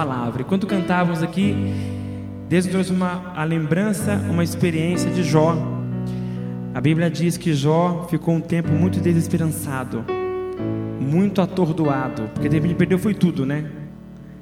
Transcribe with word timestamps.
palavra. 0.00 0.40
Enquanto 0.40 0.66
cantávamos 0.66 1.22
aqui, 1.22 1.54
Deus 2.48 2.64
trouxe 2.66 2.90
uma, 2.90 3.32
a 3.36 3.44
lembrança, 3.44 4.14
uma 4.30 4.42
experiência 4.42 5.10
de 5.10 5.22
Jó. 5.22 5.54
A 6.72 6.80
Bíblia 6.80 7.10
diz 7.10 7.36
que 7.36 7.52
Jó 7.52 8.06
ficou 8.08 8.34
um 8.34 8.40
tempo 8.40 8.72
muito 8.72 8.98
desesperançado, 8.98 10.02
muito 10.98 11.42
atordoado, 11.42 12.30
porque 12.32 12.48
de 12.48 12.56
repente 12.56 12.76
perdeu 12.76 12.98
foi 12.98 13.12
tudo, 13.12 13.44
né? 13.44 13.66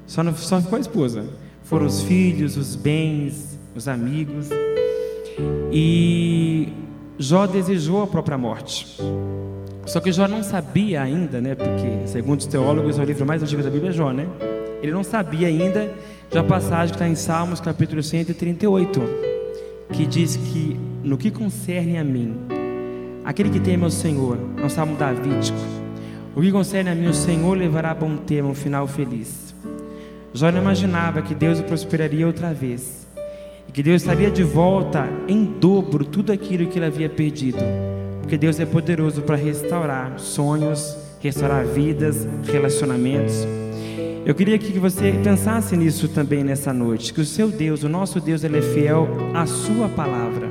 Só, 0.06 0.22
não, 0.22 0.32
só 0.36 0.60
ficou 0.60 0.76
a 0.76 0.80
esposa. 0.80 1.26
Foram 1.64 1.86
os 1.86 2.02
filhos, 2.02 2.56
os 2.56 2.76
bens, 2.76 3.58
os 3.74 3.88
amigos. 3.88 4.50
E 5.72 6.68
Jó 7.18 7.46
desejou 7.46 8.04
a 8.04 8.06
própria 8.06 8.38
morte. 8.38 8.96
Só 9.86 9.98
que 10.00 10.12
Jó 10.12 10.28
não 10.28 10.42
sabia 10.44 11.02
ainda, 11.02 11.40
né? 11.40 11.56
Porque, 11.56 12.06
segundo 12.06 12.38
os 12.38 12.46
teólogos, 12.46 12.98
é 12.98 13.02
o 13.02 13.04
livro 13.04 13.26
mais 13.26 13.42
antigo 13.42 13.62
da 13.62 13.70
Bíblia 13.70 13.90
é 13.90 13.92
Jó, 13.92 14.12
né? 14.12 14.26
Ele 14.82 14.92
não 14.92 15.02
sabia 15.02 15.48
ainda 15.48 15.92
da 16.30 16.42
passagem 16.44 16.88
que 16.88 16.96
está 16.96 17.08
em 17.08 17.14
Salmos, 17.14 17.60
capítulo 17.60 18.02
138, 18.02 19.00
que 19.92 20.06
diz 20.06 20.36
que, 20.36 20.78
no 21.02 21.16
que 21.16 21.30
concerne 21.30 21.98
a 21.98 22.04
mim, 22.04 22.36
aquele 23.24 23.50
que 23.50 23.58
teme 23.58 23.84
ao 23.84 23.90
Senhor, 23.90 24.38
é 24.56 24.64
um 24.64 24.68
salmo 24.68 24.96
davídico, 24.96 25.58
o 26.36 26.40
que 26.40 26.52
concerne 26.52 26.90
a 26.90 26.94
mim, 26.94 27.08
o 27.08 27.14
Senhor 27.14 27.56
levará 27.56 27.90
a 27.90 27.94
bom 27.94 28.16
termo, 28.18 28.50
um 28.50 28.54
final 28.54 28.86
feliz. 28.86 29.54
Jó 30.32 30.52
não 30.52 30.60
imaginava 30.60 31.22
que 31.22 31.34
Deus 31.34 31.58
o 31.58 31.64
prosperaria 31.64 32.26
outra 32.26 32.52
vez 32.52 33.08
e 33.66 33.72
que 33.72 33.82
Deus 33.82 34.02
estaria 34.02 34.30
de 34.30 34.44
volta 34.44 35.08
em 35.26 35.44
dobro 35.44 36.04
tudo 36.04 36.30
aquilo 36.30 36.66
que 36.66 36.78
ele 36.78 36.86
havia 36.86 37.08
perdido, 37.08 37.58
porque 38.20 38.36
Deus 38.36 38.60
é 38.60 38.66
poderoso 38.66 39.22
para 39.22 39.36
restaurar 39.36 40.18
sonhos, 40.18 40.96
restaurar 41.20 41.64
vidas, 41.64 42.28
relacionamentos. 42.44 43.46
Eu 44.28 44.34
queria 44.34 44.58
que 44.58 44.78
você 44.78 45.10
pensasse 45.24 45.74
nisso 45.74 46.06
também 46.06 46.44
nessa 46.44 46.70
noite, 46.70 47.14
que 47.14 47.20
o 47.22 47.24
seu 47.24 47.48
Deus, 47.50 47.82
o 47.82 47.88
nosso 47.88 48.20
Deus, 48.20 48.44
ele 48.44 48.58
é 48.58 48.60
fiel 48.60 49.08
à 49.32 49.46
sua 49.46 49.88
palavra. 49.88 50.50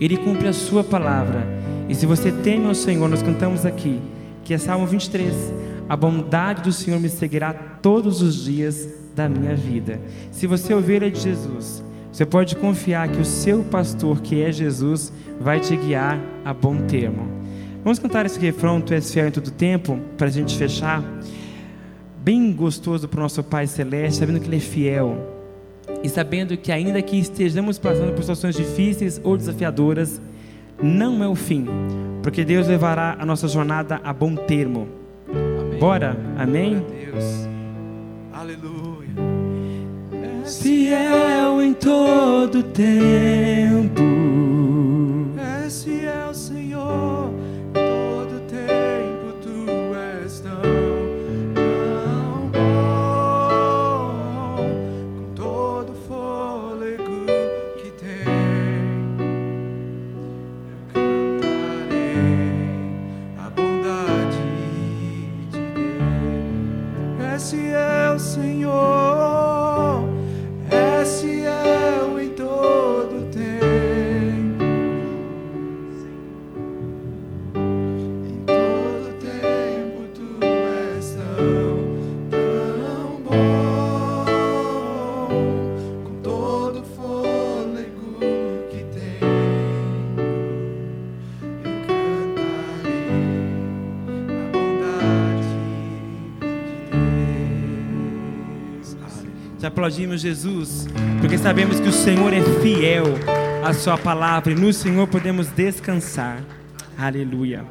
Ele 0.00 0.16
cumpre 0.16 0.48
a 0.48 0.52
sua 0.52 0.82
palavra. 0.82 1.46
E 1.88 1.94
se 1.94 2.06
você 2.06 2.32
teme 2.32 2.66
ao 2.66 2.74
Senhor, 2.74 3.08
nós 3.08 3.22
cantamos 3.22 3.64
aqui, 3.64 4.00
que 4.42 4.52
é 4.52 4.58
Salmo 4.58 4.84
23, 4.84 5.32
a 5.88 5.96
bondade 5.96 6.62
do 6.62 6.72
Senhor 6.72 6.98
me 6.98 7.08
seguirá 7.08 7.52
todos 7.52 8.20
os 8.20 8.44
dias 8.44 8.88
da 9.14 9.28
minha 9.28 9.54
vida. 9.54 10.00
Se 10.32 10.48
você 10.48 10.72
é 10.72 10.76
ovelha 10.76 11.08
de 11.08 11.20
Jesus, 11.20 11.84
você 12.10 12.26
pode 12.26 12.56
confiar 12.56 13.06
que 13.06 13.20
o 13.20 13.24
seu 13.24 13.62
pastor, 13.62 14.22
que 14.22 14.42
é 14.42 14.50
Jesus, 14.50 15.12
vai 15.40 15.60
te 15.60 15.76
guiar 15.76 16.18
a 16.44 16.52
bom 16.52 16.78
termo. 16.78 17.28
Vamos 17.84 18.00
cantar 18.00 18.26
esse 18.26 18.40
refrão, 18.40 18.80
Tu 18.80 18.92
és 18.92 19.08
fiel 19.12 19.28
em 19.28 19.30
todo 19.30 19.52
tempo, 19.52 20.00
para 20.18 20.26
a 20.26 20.30
gente 20.32 20.58
fechar. 20.58 21.00
Bem 22.24 22.54
gostoso 22.54 23.06
para 23.06 23.18
o 23.18 23.22
nosso 23.22 23.42
Pai 23.42 23.66
Celeste, 23.66 24.20
sabendo 24.20 24.40
que 24.40 24.46
Ele 24.46 24.56
é 24.56 24.60
fiel. 24.60 25.14
E 26.02 26.08
sabendo 26.08 26.56
que 26.56 26.72
ainda 26.72 27.02
que 27.02 27.18
estejamos 27.18 27.78
passando 27.78 28.14
por 28.14 28.22
situações 28.22 28.56
difíceis 28.56 29.20
ou 29.22 29.36
desafiadoras, 29.36 30.22
não 30.82 31.22
é 31.22 31.28
o 31.28 31.34
fim, 31.34 31.66
porque 32.22 32.42
Deus 32.42 32.66
levará 32.66 33.16
a 33.18 33.26
nossa 33.26 33.46
jornada 33.46 34.00
a 34.02 34.10
bom 34.10 34.34
termo. 34.34 34.88
Amém. 35.28 35.78
Bora? 35.78 36.16
Amém? 36.38 36.82
Deus. 37.04 37.46
Aleluia 38.32 38.94
fiel 40.46 41.62
em 41.62 41.72
todo 41.74 42.62
tempo. 42.62 43.63
Deus. 67.34 67.42
És 67.42 67.50
fiel, 67.50 68.18
Senhor. 68.18 69.03
Aplaudimos 99.84 100.22
Jesus, 100.22 100.86
porque 101.20 101.36
sabemos 101.36 101.78
que 101.78 101.88
o 101.88 101.92
Senhor 101.92 102.32
é 102.32 102.40
fiel 102.62 103.04
à 103.62 103.74
Sua 103.74 103.98
palavra 103.98 104.50
e 104.50 104.54
no 104.54 104.72
Senhor 104.72 105.06
podemos 105.06 105.48
descansar. 105.48 106.42
Aleluia. 106.96 107.66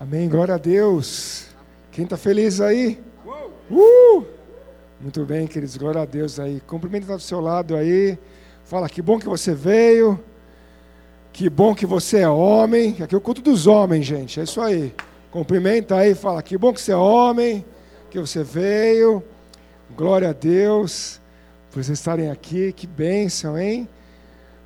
Amém. 0.00 0.28
Glória 0.28 0.56
a 0.56 0.58
Deus. 0.58 1.46
Quem 1.92 2.02
está 2.02 2.16
feliz 2.16 2.60
aí? 2.60 3.00
Uh! 3.70 4.24
Muito 5.00 5.24
bem, 5.24 5.46
queridos. 5.46 5.76
Glória 5.76 6.02
a 6.02 6.04
Deus 6.04 6.40
aí. 6.40 6.60
Cumprimento 6.66 7.02
está 7.02 7.14
do 7.14 7.22
seu 7.22 7.40
lado 7.40 7.76
aí. 7.76 8.18
Fala 8.64 8.88
que 8.88 9.00
bom 9.00 9.16
que 9.16 9.26
você 9.26 9.54
veio. 9.54 10.18
Que 11.32 11.48
bom 11.48 11.72
que 11.72 11.86
você 11.86 12.18
é 12.18 12.28
homem. 12.28 12.96
Aqui 13.00 13.14
é 13.14 13.18
o 13.18 13.20
culto 13.20 13.42
dos 13.42 13.68
homens, 13.68 14.04
gente. 14.04 14.40
É 14.40 14.42
isso 14.42 14.60
aí. 14.60 14.92
Cumprimenta 15.30 15.94
aí, 15.94 16.16
fala 16.16 16.42
que 16.42 16.58
bom 16.58 16.72
que 16.72 16.80
você 16.80 16.90
é 16.90 16.96
homem 16.96 17.64
que 18.12 18.20
você 18.20 18.44
veio. 18.44 19.24
Glória 19.96 20.28
a 20.28 20.32
Deus 20.34 21.18
por 21.70 21.82
vocês 21.82 21.98
estarem 21.98 22.30
aqui. 22.30 22.70
Que 22.72 22.86
bênção, 22.86 23.58
hein? 23.58 23.88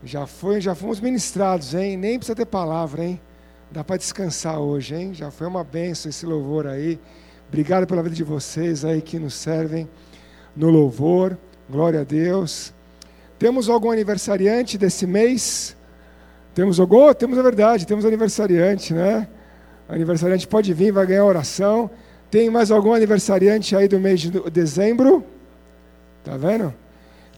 Já 0.03 0.27
foi, 0.27 0.61
já 0.61 0.75
fomos 0.75 1.01
ministrados, 1.01 1.73
hein? 1.73 1.97
Nem 1.97 2.19
precisa 2.19 2.35
ter 2.35 2.45
palavra, 2.45 3.05
hein? 3.05 3.21
Dá 3.71 3.85
para 3.85 3.97
descansar 3.97 4.59
hoje, 4.59 4.97
hein? 4.97 5.15
Já 5.15 5.31
foi 5.31 5.47
uma 5.47 5.63
bênção 5.63 6.11
esse 6.11 6.27
louvor 6.27 6.67
aí. 6.67 6.99
Obrigado 7.47 7.87
pela 7.87 8.03
vida 8.03 8.17
de 8.17 8.25
vocês 8.25 8.85
aí 8.85 9.01
que 9.01 9.17
nos 9.17 9.35
servem 9.35 9.89
no 10.57 10.69
louvor. 10.69 11.39
Glória 11.71 12.01
a 12.01 12.05
Deus. 12.05 12.75
Temos 13.39 13.69
algum 13.69 13.93
aniversariante 13.93 14.77
desse 14.77 15.07
mês? 15.07 15.77
Temos 16.53 16.81
algum? 16.81 17.15
Temos 17.15 17.39
a 17.39 17.43
verdade, 17.43 17.87
temos 17.87 18.05
aniversariante, 18.05 18.93
né? 18.93 19.29
aniversariante 19.89 20.49
pode 20.49 20.75
vir, 20.75 20.91
vai 20.91 21.07
ganhar 21.07 21.25
oração. 21.25 21.89
Tem 22.31 22.51
mais 22.51 22.71
algum 22.71 22.93
aniversariante 22.93 23.77
aí 23.77 23.87
do 23.87 24.01
mês 24.01 24.21
de 24.21 24.31
dezembro? 24.51 25.25
Tá 26.25 26.37
vendo? 26.37 26.75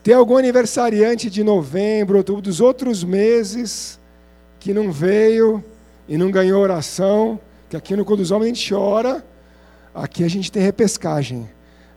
Tem 0.03 0.15
algum 0.15 0.37
aniversariante 0.37 1.28
de 1.28 1.44
novembro, 1.44 2.16
outubro, 2.16 2.41
dos 2.41 2.60
outros 2.60 3.04
meses 3.04 4.00
que 4.59 4.72
não 4.72 4.91
veio 4.91 5.62
e 6.09 6.16
não 6.16 6.31
ganhou 6.31 6.62
oração? 6.62 7.38
Que 7.69 7.76
aqui 7.76 7.94
no 7.94 8.04
Culto 8.04 8.22
dos 8.22 8.31
Homens 8.31 8.53
a 8.53 8.54
gente 8.54 8.75
ora, 8.75 9.25
aqui 9.94 10.25
a 10.25 10.28
gente 10.28 10.50
tem 10.50 10.62
repescagem. 10.62 11.49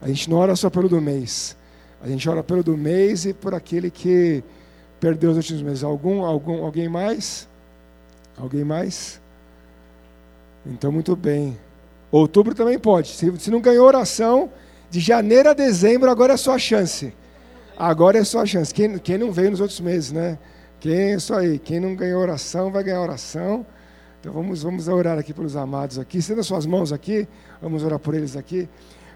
A 0.02 0.08
gente 0.08 0.30
não 0.30 0.38
ora 0.38 0.56
só 0.56 0.70
pelo 0.70 0.90
do 0.90 1.00
mês. 1.00 1.56
A 2.02 2.08
gente 2.08 2.28
ora 2.28 2.44
pelo 2.44 2.64
do 2.64 2.76
mês 2.76 3.26
e 3.26 3.34
por 3.34 3.54
aquele 3.54 3.90
que 3.90 4.44
perdeu 5.00 5.32
os 5.32 5.38
últimos 5.38 5.62
meses. 5.62 5.84
Algum, 5.84 6.26
algum, 6.26 6.66
alguém 6.66 6.90
mais? 6.90 7.48
Alguém 8.38 8.64
mais? 8.64 9.22
Então, 10.66 10.92
muito 10.92 11.16
bem. 11.16 11.58
Outubro 12.12 12.54
também 12.54 12.78
pode. 12.78 13.10
Se, 13.10 13.32
se 13.40 13.50
não 13.50 13.62
ganhou 13.62 13.88
oração, 13.88 14.52
de 14.90 15.00
janeiro 15.00 15.50
a 15.50 15.54
dezembro, 15.54 16.12
agora 16.12 16.34
é 16.34 16.38
sua 16.38 16.60
chance. 16.60 17.14
Agora 17.78 18.18
é 18.18 18.24
sua 18.26 18.46
chance. 18.46 18.74
Quem, 18.74 18.98
quem 19.00 19.18
não 19.18 19.32
veio 19.32 19.52
nos 19.52 19.62
outros 19.62 19.80
meses, 19.80 20.12
né? 20.12 20.38
Quem, 20.80 20.94
é 20.94 21.16
isso 21.16 21.34
aí. 21.34 21.58
Quem 21.58 21.80
não 21.80 21.96
ganhou 21.96 22.22
oração, 22.22 22.70
vai 22.70 22.84
ganhar 22.84 23.02
oração. 23.02 23.66
Então 24.20 24.34
vamos, 24.34 24.62
vamos 24.62 24.88
orar 24.90 25.18
aqui 25.18 25.34
pelos 25.34 25.56
amados 25.56 25.98
aqui. 25.98 26.18
Estenda 26.18 26.44
suas 26.44 26.66
mãos 26.66 26.92
aqui. 26.92 27.28
Vamos 27.62 27.84
orar 27.84 27.98
por 27.98 28.14
eles 28.14 28.36
aqui. 28.36 28.68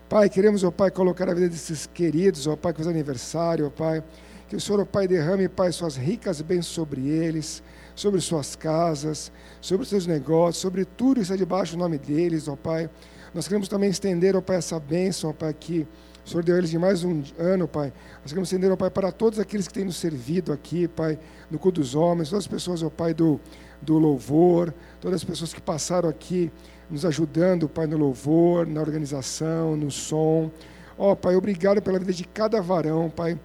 Pai, 0.07 0.29
queremos, 0.29 0.63
ó 0.63 0.71
Pai, 0.71 0.89
colocar 0.89 1.29
a 1.29 1.33
vida 1.33 1.49
desses 1.49 1.87
queridos, 1.87 2.47
ó 2.47 2.55
Pai, 2.55 2.71
que 2.71 2.77
faz 2.77 2.87
aniversário, 2.87 3.67
ó 3.67 3.69
Pai. 3.69 4.03
Que 4.47 4.55
o 4.55 4.61
Senhor, 4.61 4.79
ó 4.79 4.85
Pai, 4.85 5.07
derrame, 5.07 5.49
Pai, 5.49 5.71
suas 5.71 5.97
ricas 5.97 6.41
bênçãos 6.41 6.67
sobre 6.67 7.07
eles 7.07 7.61
sobre 7.95 8.19
suas 8.19 8.55
casas, 8.55 9.31
sobre 9.61 9.85
seus 9.85 10.05
negócios, 10.05 10.57
sobre 10.57 10.85
tudo 10.85 11.21
isso 11.21 11.33
é 11.33 11.37
debaixo 11.37 11.75
do 11.75 11.79
nome 11.79 11.97
deles, 11.97 12.47
ó 12.47 12.55
Pai. 12.55 12.89
Nós 13.33 13.47
queremos 13.47 13.67
também 13.67 13.89
estender, 13.89 14.35
ó 14.35 14.41
Pai, 14.41 14.57
essa 14.57 14.79
bênção, 14.79 15.29
ó 15.29 15.33
Pai, 15.33 15.53
que 15.53 15.87
o 16.25 16.29
Senhor 16.29 16.43
deu 16.43 16.57
eles 16.57 16.69
de 16.69 16.77
mais 16.77 17.03
um 17.03 17.23
ano, 17.37 17.67
Pai. 17.67 17.93
Nós 18.21 18.27
queremos 18.27 18.49
estender, 18.49 18.71
ó 18.71 18.75
Pai, 18.75 18.89
para 18.89 19.11
todos 19.11 19.39
aqueles 19.39 19.67
que 19.67 19.73
têm 19.73 19.85
nos 19.85 19.95
servido 19.95 20.51
aqui, 20.51 20.87
Pai, 20.87 21.17
no 21.49 21.57
culto 21.57 21.79
dos 21.79 21.95
homens, 21.95 22.29
todas 22.29 22.43
as 22.43 22.47
pessoas, 22.47 22.83
ó 22.83 22.89
Pai, 22.89 23.13
do, 23.13 23.39
do 23.81 23.97
louvor, 23.97 24.73
todas 24.99 25.21
as 25.21 25.23
pessoas 25.23 25.53
que 25.53 25.61
passaram 25.61 26.09
aqui 26.09 26.51
nos 26.89 27.05
ajudando, 27.05 27.69
Pai, 27.69 27.87
no 27.87 27.97
louvor, 27.97 28.67
na 28.67 28.81
organização, 28.81 29.75
no 29.75 29.89
som. 29.89 30.51
Ó, 30.97 31.15
Pai, 31.15 31.35
obrigado 31.35 31.81
pela 31.81 31.99
vida 31.99 32.13
de 32.13 32.23
cada 32.25 32.61
varão, 32.61 33.09
Pai. 33.09 33.39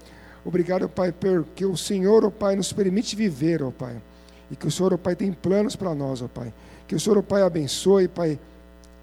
Obrigado, 0.44 0.88
Pai, 0.88 1.12
porque 1.12 1.64
o 1.66 1.76
Senhor, 1.76 2.24
ó 2.24 2.30
Pai, 2.30 2.56
nos 2.56 2.72
permite 2.72 3.14
viver, 3.14 3.62
ó 3.62 3.70
Pai. 3.70 4.00
E 4.50 4.56
que 4.56 4.66
o 4.66 4.70
Senhor, 4.70 4.92
ó 4.92 4.96
Pai, 4.96 5.14
tem 5.14 5.32
planos 5.32 5.76
para 5.76 5.94
nós, 5.94 6.20
ó 6.22 6.28
Pai. 6.28 6.52
Que 6.86 6.94
o 6.94 7.00
Senhor, 7.00 7.18
ó 7.18 7.22
Pai, 7.22 7.42
abençoe, 7.42 8.08
Pai, 8.08 8.38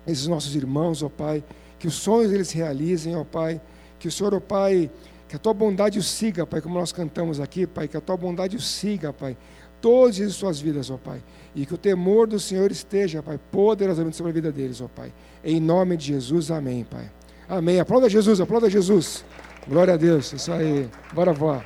esses 0.05 0.27
nossos 0.27 0.55
irmãos, 0.55 1.01
ó 1.01 1.09
Pai. 1.09 1.43
Que 1.79 1.87
os 1.87 1.93
sonhos 1.95 2.31
eles 2.31 2.51
realizem, 2.51 3.15
ó 3.15 3.23
Pai. 3.23 3.61
Que 3.99 4.07
o 4.07 4.11
Senhor, 4.11 4.33
ó 4.33 4.39
Pai, 4.39 4.91
que 5.27 5.35
a 5.35 5.39
tua 5.39 5.53
bondade 5.53 5.97
os 5.97 6.07
siga, 6.07 6.45
Pai, 6.45 6.61
como 6.61 6.75
nós 6.75 6.91
cantamos 6.91 7.39
aqui, 7.39 7.65
Pai. 7.65 7.87
Que 7.87 7.97
a 7.97 8.01
tua 8.01 8.17
bondade 8.17 8.55
os 8.55 8.67
siga, 8.67 9.13
Pai. 9.13 9.37
Todas 9.79 10.19
as 10.19 10.33
suas 10.33 10.59
vidas, 10.59 10.89
ó 10.89 10.97
Pai. 10.97 11.23
E 11.55 11.65
que 11.65 11.73
o 11.73 11.77
temor 11.77 12.27
do 12.27 12.39
Senhor 12.39 12.71
esteja, 12.71 13.23
Pai, 13.23 13.39
poderosamente 13.51 14.17
sobre 14.17 14.31
a 14.31 14.33
vida 14.33 14.51
deles, 14.51 14.81
ó 14.81 14.87
Pai. 14.87 15.13
Em 15.43 15.59
nome 15.59 15.95
de 15.95 16.07
Jesus, 16.07 16.51
amém, 16.51 16.83
Pai. 16.83 17.09
Amém. 17.47 17.79
Aplauda 17.79 18.09
Jesus, 18.09 18.41
aplauda 18.41 18.69
Jesus. 18.69 19.23
Glória 19.67 19.93
a 19.93 19.97
Deus. 19.97 20.33
Isso 20.33 20.51
aí. 20.51 20.89
Bora, 21.13 21.31
vó. 21.31 21.63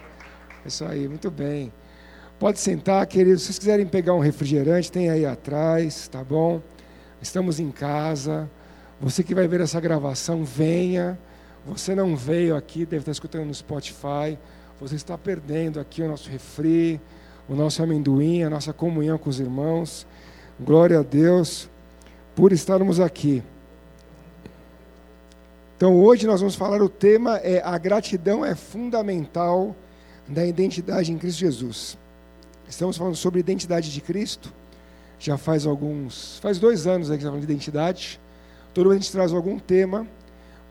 Isso 0.65 0.85
aí, 0.85 1.07
muito 1.07 1.31
bem. 1.31 1.71
Pode 2.41 2.59
sentar, 2.59 3.05
queridos. 3.05 3.41
Se 3.43 3.45
vocês 3.49 3.59
quiserem 3.59 3.85
pegar 3.85 4.15
um 4.15 4.19
refrigerante, 4.19 4.91
tem 4.91 5.11
aí 5.11 5.27
atrás, 5.27 6.07
tá 6.07 6.23
bom? 6.23 6.59
Estamos 7.21 7.59
em 7.59 7.69
casa. 7.69 8.49
Você 8.99 9.23
que 9.23 9.35
vai 9.35 9.47
ver 9.47 9.61
essa 9.61 9.79
gravação, 9.79 10.43
venha. 10.43 11.19
Você 11.67 11.93
não 11.93 12.15
veio 12.15 12.55
aqui, 12.55 12.79
deve 12.83 13.03
estar 13.03 13.11
escutando 13.11 13.45
no 13.45 13.53
Spotify. 13.53 14.39
Você 14.79 14.95
está 14.95 15.15
perdendo 15.19 15.79
aqui 15.79 16.01
o 16.01 16.07
nosso 16.07 16.31
refri, 16.31 16.99
o 17.47 17.53
nosso 17.53 17.83
amendoim, 17.83 18.41
a 18.41 18.49
nossa 18.49 18.73
comunhão 18.73 19.19
com 19.19 19.29
os 19.29 19.39
irmãos. 19.39 20.07
Glória 20.59 20.97
a 20.97 21.03
Deus 21.03 21.69
por 22.35 22.51
estarmos 22.51 22.99
aqui. 22.99 23.43
Então 25.77 25.95
hoje 25.95 26.25
nós 26.25 26.39
vamos 26.39 26.55
falar 26.55 26.81
o 26.81 26.89
tema 26.89 27.37
é 27.37 27.61
a 27.63 27.77
gratidão 27.77 28.43
é 28.43 28.55
fundamental 28.55 29.75
da 30.27 30.43
identidade 30.43 31.11
em 31.11 31.19
Cristo 31.19 31.37
Jesus. 31.37 32.00
Estamos 32.71 32.95
falando 32.95 33.17
sobre 33.17 33.41
identidade 33.41 33.91
de 33.91 33.99
Cristo. 33.99 34.51
Já 35.19 35.37
faz 35.37 35.65
alguns, 35.65 36.39
faz 36.39 36.57
dois 36.57 36.87
anos 36.87 37.09
que 37.09 37.15
estamos 37.15 37.33
falando 37.33 37.45
de 37.45 37.51
identidade. 37.51 38.17
Todo 38.73 38.85
ano 38.85 38.93
a 38.93 38.97
gente 38.97 39.11
traz 39.11 39.33
algum 39.33 39.59
tema, 39.59 40.07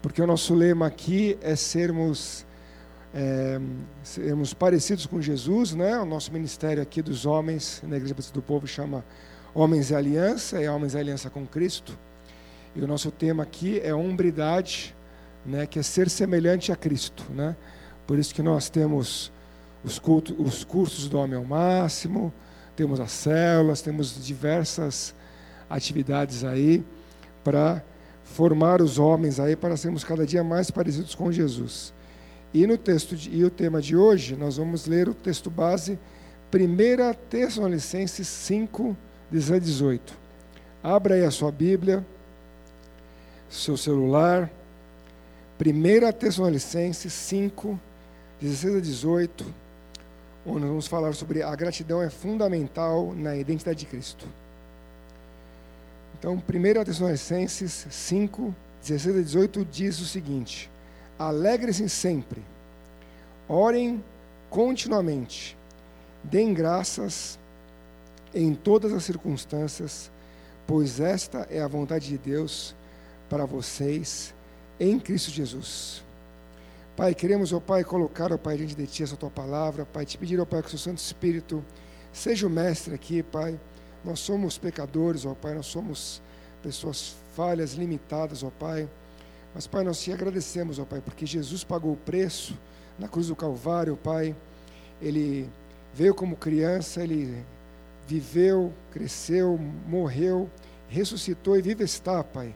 porque 0.00 0.22
o 0.22 0.26
nosso 0.26 0.54
lema 0.54 0.86
aqui 0.86 1.36
é 1.42 1.54
sermos 1.54 2.46
é, 3.12 3.60
sermos 4.02 4.54
parecidos 4.54 5.04
com 5.04 5.20
Jesus, 5.20 5.74
né? 5.74 5.98
O 5.98 6.06
nosso 6.06 6.32
ministério 6.32 6.82
aqui 6.82 7.02
dos 7.02 7.26
homens 7.26 7.82
na 7.86 7.98
Igreja 7.98 8.14
do 8.32 8.40
Povo 8.40 8.66
chama 8.66 9.04
Homens 9.54 9.90
e 9.90 9.94
Aliança, 9.94 10.58
é 10.58 10.70
Homens 10.70 10.94
e 10.94 10.98
Aliança 10.98 11.28
com 11.28 11.46
Cristo. 11.46 11.98
E 12.74 12.80
o 12.80 12.86
nosso 12.86 13.10
tema 13.10 13.42
aqui 13.42 13.78
é 13.84 13.94
hombridade 13.94 14.96
né, 15.44 15.66
que 15.66 15.78
é 15.78 15.82
ser 15.82 16.08
semelhante 16.08 16.72
a 16.72 16.76
Cristo. 16.76 17.26
Né? 17.28 17.54
Por 18.06 18.18
isso 18.18 18.34
que 18.34 18.42
nós 18.42 18.70
temos 18.70 19.30
os, 19.84 19.98
cultos, 19.98 20.34
os 20.38 20.64
cursos 20.64 21.08
do 21.08 21.18
Homem 21.18 21.36
ao 21.36 21.44
Máximo, 21.44 22.32
temos 22.76 23.00
as 23.00 23.10
células, 23.10 23.82
temos 23.82 24.24
diversas 24.24 25.14
atividades 25.68 26.44
aí 26.44 26.84
para 27.44 27.82
formar 28.24 28.80
os 28.80 28.98
homens 28.98 29.40
aí 29.40 29.56
para 29.56 29.76
sermos 29.76 30.04
cada 30.04 30.24
dia 30.24 30.44
mais 30.44 30.70
parecidos 30.70 31.14
com 31.14 31.32
Jesus. 31.32 31.92
E 32.52 32.66
no 32.66 32.76
texto 32.76 33.16
de, 33.16 33.34
e 33.34 33.44
o 33.44 33.50
tema 33.50 33.80
de 33.80 33.96
hoje, 33.96 34.36
nós 34.36 34.56
vamos 34.56 34.86
ler 34.86 35.08
o 35.08 35.14
texto 35.14 35.50
base 35.50 35.98
1 36.52 37.14
Tessalonicenses 37.28 38.26
5, 38.26 38.96
17 39.30 39.56
a 39.56 39.58
18. 39.60 40.18
Abra 40.82 41.14
aí 41.14 41.24
a 41.24 41.30
sua 41.30 41.52
Bíblia, 41.52 42.04
seu 43.48 43.76
celular, 43.76 44.50
1 45.60 46.12
Tessalonicenses 46.18 47.12
5, 47.12 47.78
16 48.40 48.76
a 48.76 48.80
18, 48.80 49.54
onde 50.44 50.60
nós 50.60 50.68
vamos 50.68 50.86
falar 50.86 51.14
sobre 51.14 51.42
a 51.42 51.54
gratidão 51.54 52.02
é 52.02 52.08
fundamental 52.08 53.12
na 53.14 53.36
identidade 53.36 53.80
de 53.80 53.86
Cristo. 53.86 54.26
Então, 56.18 56.34
1 56.34 56.84
Tessalonicenses 56.84 57.86
5, 57.90 58.54
16 58.82 59.16
a 59.16 59.22
18 59.22 59.64
diz 59.64 60.00
o 60.00 60.04
seguinte: 60.04 60.70
Alegrem-se 61.18 61.88
sempre, 61.88 62.42
orem 63.48 64.02
continuamente, 64.48 65.56
deem 66.22 66.52
graças 66.52 67.38
em 68.34 68.54
todas 68.54 68.92
as 68.92 69.04
circunstâncias, 69.04 70.10
pois 70.66 71.00
esta 71.00 71.46
é 71.50 71.60
a 71.60 71.68
vontade 71.68 72.08
de 72.08 72.18
Deus 72.18 72.74
para 73.28 73.44
vocês 73.44 74.34
em 74.78 74.98
Cristo 74.98 75.30
Jesus. 75.30 76.02
Pai, 76.96 77.14
queremos, 77.14 77.52
ó 77.52 77.56
oh 77.56 77.60
Pai, 77.60 77.84
colocar, 77.84 78.30
ó 78.32 78.34
oh 78.34 78.38
Pai, 78.38 78.56
diante 78.56 78.74
de 78.74 78.86
Ti 78.86 79.04
essa 79.04 79.16
Tua 79.16 79.30
palavra, 79.30 79.86
Pai, 79.86 80.04
te 80.04 80.18
pedir, 80.18 80.38
ó 80.38 80.42
oh 80.42 80.46
Pai, 80.46 80.60
que 80.60 80.66
o 80.66 80.70
Seu 80.70 80.78
Santo 80.78 80.98
Espírito 80.98 81.64
seja 82.12 82.46
o 82.46 82.50
mestre 82.50 82.94
aqui, 82.94 83.22
Pai. 83.22 83.58
Nós 84.04 84.20
somos 84.20 84.58
pecadores, 84.58 85.24
ó 85.24 85.34
Pai, 85.34 85.54
nós 85.54 85.66
somos 85.66 86.20
pessoas 86.62 87.14
falhas, 87.34 87.74
limitadas, 87.74 88.42
ó 88.42 88.50
Pai. 88.50 88.88
Mas, 89.54 89.66
Pai, 89.66 89.84
nós 89.84 90.02
te 90.02 90.12
agradecemos, 90.12 90.78
ó 90.78 90.84
Pai, 90.84 91.00
porque 91.00 91.24
Jesus 91.24 91.64
pagou 91.64 91.92
o 91.92 91.96
preço 91.96 92.58
na 92.98 93.08
cruz 93.08 93.28
do 93.28 93.36
Calvário, 93.36 93.96
Pai. 93.96 94.36
Ele 95.00 95.48
veio 95.94 96.14
como 96.14 96.36
criança, 96.36 97.02
ele 97.02 97.44
viveu, 98.06 98.72
cresceu, 98.90 99.58
morreu, 99.86 100.50
ressuscitou 100.88 101.56
e 101.56 101.62
vive 101.62 101.84
está, 101.84 102.22
Pai 102.22 102.54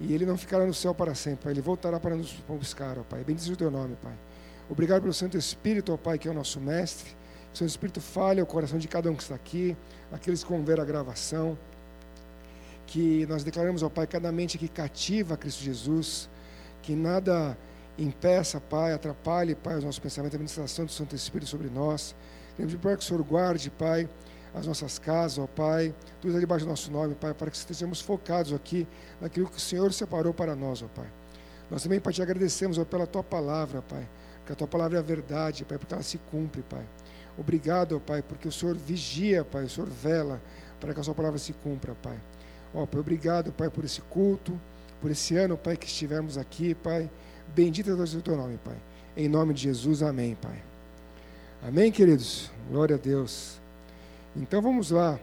e 0.00 0.14
ele 0.14 0.24
não 0.24 0.36
ficará 0.36 0.64
no 0.64 0.72
céu 0.72 0.94
para 0.94 1.14
sempre, 1.14 1.44
Pai. 1.44 1.52
Ele 1.52 1.60
voltará 1.60 2.00
para 2.00 2.16
nos 2.16 2.32
buscar, 2.48 2.98
ó 2.98 3.02
Pai. 3.02 3.22
Bendize 3.22 3.52
o 3.52 3.56
teu 3.56 3.70
nome, 3.70 3.96
Pai. 4.02 4.14
Obrigado 4.68 5.02
pelo 5.02 5.12
Santo 5.12 5.36
Espírito, 5.36 5.92
ó 5.92 5.96
Pai, 5.96 6.18
que 6.18 6.26
é 6.26 6.30
o 6.30 6.34
nosso 6.34 6.58
mestre. 6.58 7.10
Que 7.50 7.54
o 7.54 7.58
Santo 7.58 7.68
Espírito 7.68 8.00
fale 8.00 8.40
ao 8.40 8.46
coração 8.46 8.78
de 8.78 8.88
cada 8.88 9.10
um 9.10 9.14
que 9.14 9.22
está 9.22 9.34
aqui, 9.34 9.76
aqueles 10.10 10.42
que 10.42 10.50
vão 10.50 10.64
ver 10.64 10.80
a 10.80 10.84
gravação. 10.84 11.58
Que 12.86 13.26
nós 13.26 13.44
declaramos, 13.44 13.82
ó 13.82 13.90
Pai, 13.90 14.06
cada 14.06 14.32
mente 14.32 14.56
que 14.56 14.68
cativa 14.68 15.34
a 15.34 15.36
Cristo 15.36 15.62
Jesus. 15.62 16.30
Que 16.82 16.94
nada 16.94 17.56
impeça, 17.98 18.58
Pai, 18.58 18.94
atrapalhe, 18.94 19.54
Pai, 19.54 19.76
os 19.76 19.84
nossos 19.84 19.98
pensamentos, 19.98 20.34
a 20.34 20.36
administração 20.36 20.86
do 20.86 20.92
Santo 20.92 21.14
Espírito 21.14 21.50
sobre 21.50 21.68
nós. 21.68 22.14
Queremos 22.56 22.74
pedir 22.74 22.96
que 22.96 23.04
o 23.04 23.06
Senhor 23.06 23.22
guarde, 23.22 23.70
Pai 23.70 24.08
as 24.54 24.66
nossas 24.66 24.98
casas, 24.98 25.38
ó 25.38 25.46
Pai, 25.46 25.94
tudo 26.20 26.30
está 26.30 26.40
debaixo 26.40 26.64
do 26.64 26.68
nosso 26.68 26.90
nome, 26.90 27.14
Pai, 27.14 27.32
para 27.32 27.50
que 27.50 27.56
estejamos 27.56 28.00
focados 28.00 28.52
aqui 28.52 28.86
naquilo 29.20 29.48
que 29.48 29.56
o 29.56 29.60
Senhor 29.60 29.92
separou 29.92 30.34
para 30.34 30.56
nós, 30.56 30.82
ó 30.82 30.88
Pai. 30.88 31.06
Nós 31.70 31.82
também, 31.82 32.00
Pai, 32.00 32.12
te 32.12 32.22
agradecemos 32.22 32.78
ó, 32.78 32.84
pela 32.84 33.06
Tua 33.06 33.22
palavra, 33.22 33.80
Pai, 33.82 34.08
porque 34.38 34.52
a 34.52 34.56
Tua 34.56 34.66
palavra 34.66 34.98
é 34.98 35.00
a 35.00 35.04
verdade, 35.04 35.64
Pai, 35.64 35.78
porque 35.78 35.94
ela 35.94 36.02
se 36.02 36.18
cumpre, 36.18 36.62
Pai. 36.62 36.84
Obrigado, 37.38 37.96
ó 37.96 38.00
Pai, 38.00 38.22
porque 38.22 38.48
o 38.48 38.52
Senhor 38.52 38.76
vigia, 38.76 39.44
Pai, 39.44 39.64
o 39.64 39.68
Senhor 39.68 39.88
vela 39.88 40.40
para 40.80 40.92
que 40.92 41.00
a 41.00 41.02
Sua 41.02 41.14
palavra 41.14 41.38
se 41.38 41.52
cumpra, 41.52 41.94
Pai. 42.02 42.18
Ó 42.74 42.84
Pai, 42.86 43.00
obrigado, 43.00 43.52
Pai, 43.52 43.70
por 43.70 43.84
esse 43.84 44.00
culto, 44.02 44.60
por 45.00 45.10
esse 45.10 45.36
ano, 45.36 45.56
Pai, 45.56 45.76
que 45.76 45.86
estivemos 45.86 46.36
aqui, 46.36 46.74
Pai. 46.74 47.08
Bendito 47.54 47.90
é 47.90 47.94
o 47.94 48.22
Teu 48.22 48.36
nome, 48.36 48.58
Pai. 48.64 48.76
Em 49.16 49.28
nome 49.28 49.54
de 49.54 49.62
Jesus, 49.62 50.02
amém, 50.02 50.34
Pai. 50.34 50.62
Amém, 51.62 51.92
queridos? 51.92 52.50
Glória 52.70 52.96
a 52.96 52.98
Deus. 52.98 53.59
Então 54.36 54.62
vamos 54.62 54.90
lá. 54.90 55.18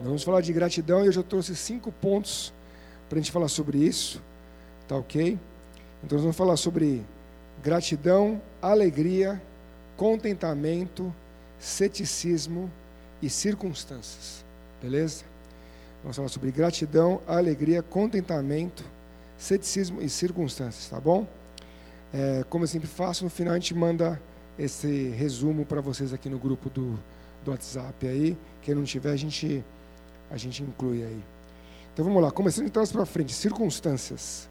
Vamos 0.00 0.22
falar 0.22 0.40
de 0.40 0.52
gratidão 0.52 1.04
e 1.04 1.06
eu 1.06 1.12
já 1.12 1.22
trouxe 1.22 1.54
cinco 1.54 1.92
pontos 1.92 2.52
para 3.08 3.18
a 3.18 3.22
gente 3.22 3.32
falar 3.32 3.48
sobre 3.48 3.78
isso. 3.78 4.22
Tá 4.88 4.96
ok? 4.96 5.38
Então 6.02 6.16
nós 6.16 6.22
vamos 6.22 6.36
falar 6.36 6.56
sobre 6.56 7.04
gratidão, 7.62 8.40
alegria, 8.60 9.40
contentamento, 9.96 11.14
ceticismo 11.58 12.70
e 13.22 13.30
circunstâncias. 13.30 14.44
Beleza? 14.82 15.24
Vamos 16.02 16.16
falar 16.16 16.28
sobre 16.28 16.50
gratidão, 16.50 17.20
alegria, 17.26 17.82
contentamento, 17.82 18.84
ceticismo 19.38 20.02
e 20.02 20.08
circunstâncias, 20.08 20.88
tá 20.88 21.00
bom? 21.00 21.26
É, 22.12 22.44
como 22.48 22.64
eu 22.64 22.68
sempre 22.68 22.86
faço, 22.86 23.24
no 23.24 23.30
final 23.30 23.54
a 23.54 23.58
gente 23.58 23.74
manda 23.74 24.20
esse 24.58 25.08
resumo 25.10 25.64
para 25.64 25.80
vocês 25.80 26.12
aqui 26.12 26.28
no 26.28 26.38
grupo 26.38 26.70
do, 26.70 26.98
do 27.46 27.52
WhatsApp 27.52 28.06
aí. 28.06 28.36
Quem 28.62 28.74
não 28.74 28.84
tiver, 28.84 29.12
a 29.12 29.16
gente, 29.16 29.64
a 30.30 30.36
gente 30.36 30.62
inclui 30.62 31.02
aí. 31.02 31.22
Então 31.92 32.04
vamos 32.04 32.22
lá, 32.22 32.30
começando 32.30 32.68
trás 32.68 32.92
para 32.92 33.06
frente. 33.06 33.32
Circunstâncias. 33.32 34.48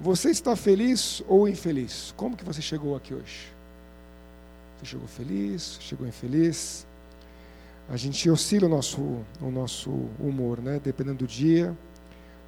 Você 0.00 0.30
está 0.30 0.56
feliz 0.56 1.22
ou 1.28 1.48
infeliz? 1.48 2.12
Como 2.16 2.36
que 2.36 2.44
você 2.44 2.60
chegou 2.60 2.96
aqui 2.96 3.14
hoje? 3.14 3.52
Você 4.76 4.86
chegou 4.86 5.06
feliz? 5.06 5.78
Chegou 5.80 6.06
infeliz? 6.06 6.86
A 7.88 7.96
gente 7.96 8.28
oscila 8.28 8.66
o 8.66 8.68
nosso, 8.68 9.00
o 9.40 9.50
nosso 9.50 9.90
humor, 10.18 10.60
né? 10.60 10.80
Dependendo 10.82 11.18
do 11.18 11.26
dia. 11.26 11.76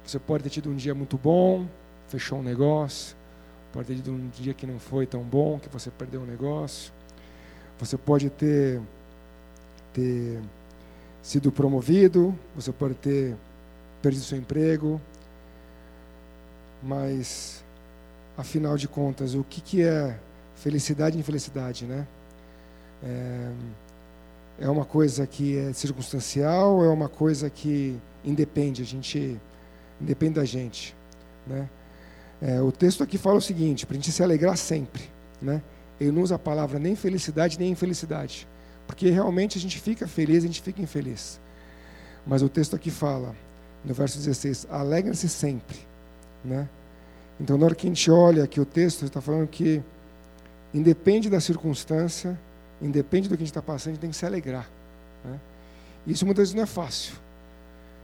Você 0.05 0.19
pode 0.19 0.43
ter 0.43 0.49
tido 0.49 0.69
um 0.69 0.75
dia 0.75 0.93
muito 0.93 1.17
bom, 1.17 1.67
fechou 2.07 2.39
um 2.39 2.43
negócio. 2.43 3.15
Pode 3.71 3.87
ter 3.87 3.95
tido 3.95 4.11
um 4.11 4.29
dia 4.29 4.53
que 4.53 4.65
não 4.65 4.79
foi 4.79 5.05
tão 5.05 5.23
bom, 5.23 5.59
que 5.59 5.69
você 5.69 5.89
perdeu 5.91 6.21
um 6.21 6.25
negócio. 6.25 6.91
Você 7.79 7.97
pode 7.97 8.29
ter 8.29 8.81
ter 9.93 10.39
sido 11.21 11.51
promovido, 11.51 12.37
você 12.55 12.71
pode 12.71 12.95
ter 12.95 13.35
perdido 14.01 14.23
seu 14.23 14.37
emprego, 14.37 14.99
mas 16.81 17.63
afinal 18.37 18.77
de 18.77 18.87
contas, 18.87 19.35
o 19.35 19.43
que, 19.43 19.61
que 19.61 19.81
é 19.81 20.17
felicidade 20.55 21.17
e 21.17 21.19
infelicidade, 21.19 21.85
né? 21.85 22.07
É, 23.03 23.51
é 24.61 24.69
uma 24.69 24.85
coisa 24.85 25.25
que 25.25 25.57
é 25.57 25.73
circunstancial, 25.73 26.83
é 26.83 26.89
uma 26.89 27.09
coisa 27.09 27.49
que 27.49 27.97
independe, 28.23 28.81
a 28.81 28.85
gente 28.85 29.39
independe 29.99 30.35
da 30.35 30.45
gente, 30.45 30.95
né? 31.45 31.69
É, 32.41 32.61
o 32.61 32.71
texto 32.71 33.03
aqui 33.03 33.17
fala 33.17 33.37
o 33.37 33.41
seguinte, 33.41 33.85
para 33.85 33.95
a 33.95 33.97
gente 33.97 34.11
se 34.11 34.23
alegrar 34.23 34.57
sempre, 34.57 35.03
né? 35.41 35.61
Ele 35.99 36.11
não 36.11 36.21
usa 36.21 36.35
a 36.35 36.39
palavra 36.39 36.79
nem 36.79 36.95
felicidade 36.95 37.59
nem 37.59 37.71
infelicidade, 37.71 38.47
porque 38.89 39.11
realmente 39.11 39.55
a 39.55 39.61
gente 39.61 39.79
fica 39.79 40.07
feliz, 40.07 40.43
a 40.43 40.47
gente 40.47 40.63
fica 40.63 40.81
infeliz. 40.81 41.39
Mas 42.25 42.41
o 42.41 42.49
texto 42.49 42.75
aqui 42.75 42.89
fala, 42.89 43.35
no 43.85 43.93
verso 43.93 44.17
16, 44.17 44.65
alegrem-se 44.67 45.29
sempre, 45.29 45.77
né? 46.43 46.67
Então, 47.39 47.55
na 47.55 47.67
hora 47.67 47.75
que 47.75 47.85
a 47.85 47.89
gente 47.89 48.09
olha 48.09 48.43
aqui 48.43 48.59
o 48.59 48.65
texto, 48.65 49.05
está 49.05 49.21
falando 49.21 49.47
que 49.47 49.79
independe 50.73 51.29
da 51.29 51.39
circunstância, 51.39 52.37
independe 52.81 53.29
do 53.29 53.37
que 53.37 53.43
a 53.43 53.45
gente 53.45 53.51
está 53.51 53.61
passando, 53.61 53.91
a 53.91 53.93
gente 53.93 54.01
tem 54.01 54.09
que 54.09 54.15
se 54.15 54.25
alegrar. 54.25 54.67
Né? 55.23 55.39
Isso 56.07 56.25
muitas 56.25 56.45
vezes 56.45 56.55
não 56.55 56.63
é 56.63 56.65
fácil, 56.65 57.13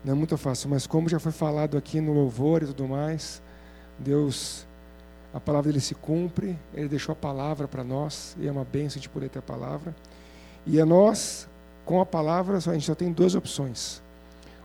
não 0.04 0.13
é 0.13 0.15
muito 0.15 0.38
fácil, 0.38 0.70
mas 0.70 0.86
como 0.86 1.10
já 1.10 1.18
foi 1.18 1.32
falado 1.32 1.80
aqui 1.80 2.00
no 2.00 2.13
louvor 2.13 2.62
e 2.62 2.68
tudo 2.68 2.88
mais, 2.88 3.42
Deus, 3.98 4.68
a 5.34 5.39
palavra 5.39 5.72
dele 5.72 5.82
se 5.82 5.96
cumpre, 5.96 6.56
ele 6.75 6.88
deixou 6.88 7.13
a 7.13 7.15
palavra 7.15 7.68
para 7.68 7.84
nós, 7.84 8.38
e 8.39 8.48
é 8.48 8.51
uma 8.51 8.63
bênção 8.63 9.00
a 9.00 9.01
gente 9.01 9.10
poder 9.10 9.30
ter 9.30 9.39
a 9.39 9.42
palavra. 9.42 9.96
E 10.65 10.79
é 10.79 10.86
nós, 10.86 11.48
com 11.86 12.01
a 12.01 12.05
palavra, 12.05 12.57
a 12.57 12.60
gente 12.60 12.86
só 12.86 12.95
tem 12.95 13.12
duas 13.12 13.36
opções: 13.36 14.01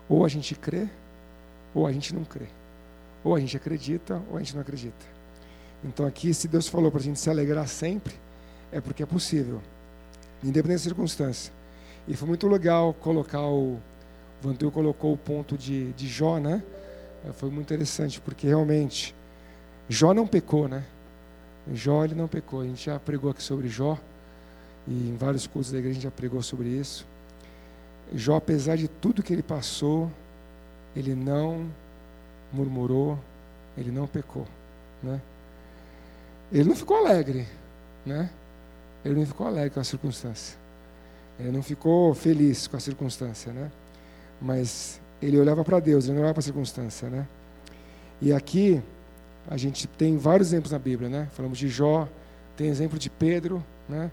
ou 0.09 0.25
a 0.25 0.28
gente 0.28 0.54
crê, 0.54 0.88
ou 1.75 1.87
a 1.87 1.92
gente 1.92 2.14
não 2.14 2.25
crê. 2.25 2.47
Ou 3.23 3.35
a 3.35 3.40
gente 3.40 3.57
acredita, 3.57 4.23
ou 4.30 4.37
a 4.37 4.38
gente 4.40 4.54
não 4.54 4.62
acredita. 4.62 5.07
Então 5.85 6.07
aqui, 6.07 6.33
se 6.33 6.49
Deus 6.49 6.69
falou 6.69 6.90
para 6.90 7.00
a 7.00 7.02
gente 7.02 7.19
se 7.19 7.28
alegrar 7.28 7.69
sempre, 7.69 8.14
é 8.73 8.80
porque 8.80 9.02
é 9.02 9.07
possível, 9.07 9.61
independente 10.42 10.78
da 10.78 10.85
circunstância. 10.85 11.52
E 12.09 12.16
foi 12.16 12.28
muito 12.28 12.49
legal 12.49 12.95
colocar 12.95 13.42
o. 13.42 13.78
O 14.42 14.49
Vantu 14.49 14.71
colocou 14.71 15.12
o 15.12 15.19
ponto 15.19 15.54
de, 15.54 15.92
de 15.92 16.09
Jó, 16.09 16.38
né? 16.38 16.62
Foi 17.35 17.50
muito 17.50 17.66
interessante, 17.66 18.19
porque 18.23 18.47
realmente 18.47 19.14
Jó 19.87 20.14
não 20.14 20.26
pecou, 20.26 20.66
né? 20.66 20.83
Jó 21.75 22.04
ele 22.04 22.14
não 22.14 22.26
pecou. 22.26 22.62
A 22.62 22.64
gente 22.64 22.87
já 22.87 22.99
pregou 22.99 23.30
aqui 23.30 23.42
sobre 23.42 23.69
Jó, 23.69 23.99
e 24.87 25.10
em 25.10 25.16
vários 25.16 25.46
cursos 25.46 25.72
da 25.72 25.78
igreja 25.78 25.92
a 25.92 25.94
gente 25.94 26.04
já 26.04 26.10
pregou 26.10 26.42
sobre 26.42 26.68
isso. 26.68 27.06
Jó, 28.12 28.37
apesar 28.37 28.76
de 28.76 28.88
tudo 28.88 29.22
que 29.22 29.32
ele 29.32 29.42
passou, 29.42 30.10
ele 30.96 31.14
não 31.14 31.70
murmurou, 32.52 33.18
ele 33.76 33.90
não 33.90 34.06
pecou, 34.06 34.46
né? 35.02 35.20
Ele 36.52 36.68
não 36.68 36.75
ficou 36.75 36.96
alegre, 36.96 37.46
né? 38.04 38.28
Ele 39.04 39.14
não 39.14 39.26
ficou 39.26 39.46
alegre 39.46 39.70
com 39.70 39.80
a 39.80 39.84
circunstância. 39.84 40.58
Ele 41.38 41.52
não 41.52 41.62
ficou 41.62 42.12
feliz 42.12 42.66
com 42.66 42.76
a 42.76 42.80
circunstância, 42.80 43.52
né? 43.52 43.70
Mas 44.40 45.00
ele 45.22 45.38
olhava 45.38 45.64
para 45.64 45.78
Deus, 45.78 46.04
ele 46.04 46.14
não 46.14 46.20
olhava 46.20 46.34
para 46.34 46.40
a 46.40 46.44
circunstância, 46.44 47.08
né? 47.08 47.26
E 48.20 48.32
aqui 48.32 48.82
a 49.49 49.56
gente 49.56 49.87
tem 49.87 50.18
vários 50.18 50.49
exemplos 50.49 50.72
na 50.72 50.78
Bíblia, 50.78 51.08
né? 51.08 51.28
Falamos 51.32 51.56
de 51.56 51.68
Jó, 51.68 52.08
tem 52.56 52.68
exemplo 52.68 52.99
de 52.99 53.08
Pedro, 53.08 53.64
né? 53.88 54.10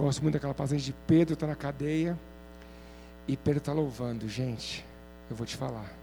Gosto 0.00 0.22
muito 0.22 0.34
daquela 0.34 0.54
passagem 0.54 0.84
de 0.84 0.92
Pedro 1.06 1.34
está 1.34 1.46
na 1.46 1.54
cadeia 1.54 2.18
e 3.28 3.36
Pedro 3.36 3.58
está 3.58 3.72
louvando. 3.72 4.28
Gente, 4.28 4.84
eu 5.30 5.36
vou 5.36 5.46
te 5.46 5.56
falar 5.56 6.00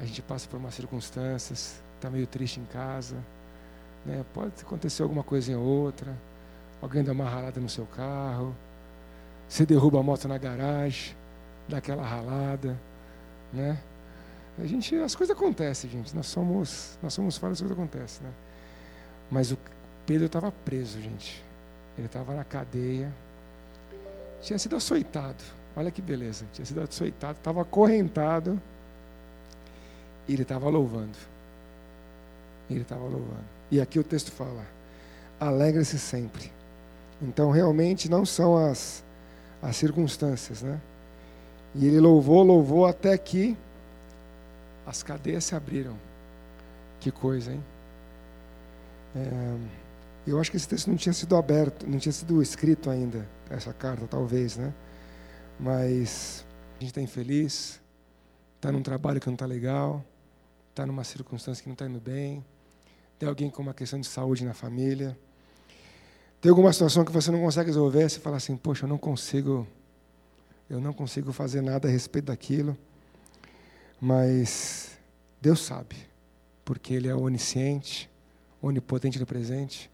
a 0.00 0.04
gente 0.04 0.22
passa 0.22 0.48
por 0.48 0.56
umas 0.56 0.74
circunstâncias, 0.74 1.80
está 1.96 2.08
meio 2.08 2.26
triste 2.26 2.58
em 2.58 2.64
casa, 2.64 3.16
né? 4.04 4.24
pode 4.32 4.52
acontecer 4.62 5.02
alguma 5.02 5.22
coisa 5.22 5.56
ou 5.58 5.62
outra, 5.62 6.16
alguém 6.80 7.04
dá 7.04 7.12
uma 7.12 7.28
ralada 7.28 7.60
no 7.60 7.68
seu 7.68 7.84
carro, 7.84 8.56
você 9.46 9.66
derruba 9.66 10.00
a 10.00 10.02
moto 10.02 10.26
na 10.26 10.38
garagem, 10.38 11.14
dá 11.68 11.78
aquela 11.78 12.02
ralada, 12.02 12.80
né? 13.52 13.78
A 14.58 14.66
gente, 14.66 14.94
as 14.96 15.14
coisas 15.14 15.34
acontecem, 15.34 15.90
gente. 15.90 16.14
Nós 16.14 16.26
somos, 16.26 16.98
nós 17.02 17.14
somos 17.14 17.36
falhos, 17.36 17.58
as 17.58 17.60
coisas 17.60 17.78
acontecem, 17.78 18.26
né? 18.26 18.32
Mas 19.30 19.52
o 19.52 19.58
Pedro 20.06 20.26
estava 20.26 20.52
preso, 20.52 21.00
gente. 21.00 21.42
Ele 21.96 22.06
estava 22.06 22.34
na 22.34 22.44
cadeia, 22.44 23.12
tinha 24.40 24.58
sido 24.58 24.76
açoitado. 24.76 25.42
Olha 25.76 25.90
que 25.90 26.02
beleza, 26.02 26.44
tinha 26.52 26.64
sido 26.64 26.80
açoitado, 26.80 27.38
estava 27.38 27.62
acorrentado 27.62 28.60
e 30.26 30.32
ele 30.32 30.42
estava 30.42 30.68
louvando. 30.68 31.16
Ele 32.68 32.82
estava 32.82 33.02
louvando. 33.02 33.44
E 33.70 33.80
aqui 33.80 33.98
o 33.98 34.04
texto 34.04 34.30
fala: 34.30 34.64
alegre-se 35.38 35.98
sempre. 35.98 36.50
Então, 37.22 37.50
realmente, 37.50 38.08
não 38.08 38.24
são 38.24 38.56
as, 38.56 39.04
as 39.62 39.76
circunstâncias, 39.76 40.62
né? 40.62 40.80
E 41.74 41.86
ele 41.86 42.00
louvou, 42.00 42.42
louvou 42.42 42.86
até 42.86 43.16
que 43.16 43.56
as 44.86 45.02
cadeias 45.02 45.44
se 45.44 45.54
abriram. 45.54 45.96
Que 46.98 47.10
coisa, 47.10 47.52
hein? 47.52 47.62
É, 49.14 49.56
eu 50.26 50.38
acho 50.38 50.50
que 50.50 50.56
esse 50.56 50.68
texto 50.68 50.88
não 50.88 50.96
tinha 50.96 51.12
sido 51.12 51.34
aberto, 51.36 51.86
não 51.86 51.98
tinha 51.98 52.12
sido 52.12 52.42
escrito 52.42 52.90
ainda, 52.90 53.28
essa 53.48 53.72
carta, 53.72 54.06
talvez, 54.06 54.56
né? 54.56 54.72
Mas 55.58 56.44
a 56.76 56.80
gente 56.80 56.90
está 56.90 57.00
infeliz, 57.00 57.80
está 58.56 58.70
num 58.70 58.82
trabalho 58.82 59.20
que 59.20 59.26
não 59.26 59.34
está 59.34 59.46
legal, 59.46 60.04
está 60.70 60.86
numa 60.86 61.04
circunstância 61.04 61.62
que 61.62 61.68
não 61.68 61.74
está 61.74 61.86
indo 61.86 62.00
bem, 62.00 62.44
tem 63.18 63.28
alguém 63.28 63.50
com 63.50 63.62
uma 63.62 63.74
questão 63.74 64.00
de 64.00 64.06
saúde 64.06 64.44
na 64.44 64.54
família, 64.54 65.18
tem 66.40 66.48
alguma 66.48 66.72
situação 66.72 67.04
que 67.04 67.12
você 67.12 67.30
não 67.30 67.40
consegue 67.40 67.68
resolver, 67.68 68.08
você 68.08 68.18
fala 68.18 68.36
assim, 68.36 68.56
poxa, 68.56 68.84
eu 68.84 68.88
não 68.88 68.96
consigo, 68.96 69.66
eu 70.68 70.80
não 70.80 70.92
consigo 70.92 71.32
fazer 71.32 71.60
nada 71.60 71.88
a 71.88 71.90
respeito 71.90 72.26
daquilo, 72.26 72.76
mas 74.00 74.98
Deus 75.40 75.60
sabe, 75.60 75.96
porque 76.64 76.94
Ele 76.94 77.08
é 77.08 77.14
onisciente, 77.14 78.08
onipotente 78.62 79.18
no 79.18 79.26
presente, 79.26 79.90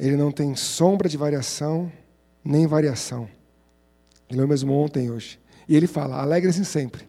Ele 0.00 0.16
não 0.16 0.32
tem 0.32 0.56
sombra 0.56 1.10
de 1.10 1.18
variação, 1.18 1.92
nem 2.42 2.66
variação. 2.66 3.28
Ele 4.30 4.40
é 4.40 4.44
o 4.44 4.48
mesmo 4.48 4.72
ontem 4.72 5.06
e 5.06 5.10
hoje. 5.10 5.38
E 5.68 5.76
Ele 5.76 5.86
fala, 5.86 6.18
alegrem-se 6.22 6.64
sempre, 6.64 7.06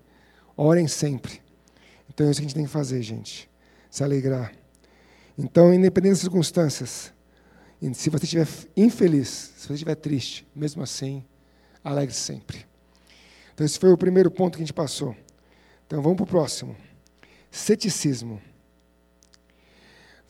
orem 0.58 0.90
sempre. 0.90 1.42
Então 2.10 2.28
é 2.28 2.32
isso 2.32 2.42
que 2.42 2.46
a 2.46 2.50
gente 2.50 2.56
tem 2.56 2.66
que 2.66 2.70
fazer, 2.70 3.02
gente. 3.02 3.50
Se 3.90 4.04
alegrar. 4.04 4.52
Então, 5.38 5.74
independente 5.74 6.12
das 6.12 6.20
circunstâncias, 6.20 7.14
se 7.94 8.10
você 8.10 8.26
estiver 8.26 8.48
infeliz, 8.76 9.54
se 9.56 9.68
você 9.68 9.74
estiver 9.74 9.96
triste, 9.96 10.46
mesmo 10.54 10.84
assim, 10.84 11.24
alegre 11.82 12.14
sempre. 12.14 12.66
Então, 13.54 13.66
esse 13.66 13.80
foi 13.80 13.94
o 13.94 13.98
primeiro 13.98 14.30
ponto 14.30 14.58
que 14.58 14.64
a 14.64 14.66
gente 14.66 14.74
passou. 14.74 15.16
Então, 15.88 16.02
vamos 16.02 16.18
para 16.18 16.26
o 16.26 16.28
próximo. 16.28 16.76
Ceticismo. 17.50 18.42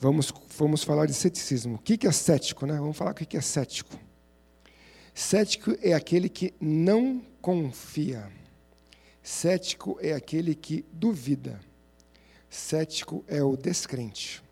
Vamos, 0.02 0.34
vamos 0.58 0.82
falar 0.82 1.06
de 1.06 1.14
ceticismo. 1.14 1.76
O 1.76 1.78
que 1.78 2.08
é 2.08 2.10
cético? 2.10 2.66
Né? 2.66 2.74
Vamos 2.74 2.96
falar 2.96 3.12
o 3.12 3.14
que 3.14 3.36
é 3.36 3.40
cético. 3.40 3.96
Cético 5.14 5.78
é 5.80 5.92
aquele 5.92 6.28
que 6.28 6.52
não 6.60 7.24
confia. 7.40 8.28
Cético 9.22 9.96
é 10.02 10.12
aquele 10.12 10.56
que 10.56 10.84
duvida. 10.92 11.60
Cético 12.50 13.24
é 13.28 13.44
o 13.44 13.56
descrente. 13.56 14.42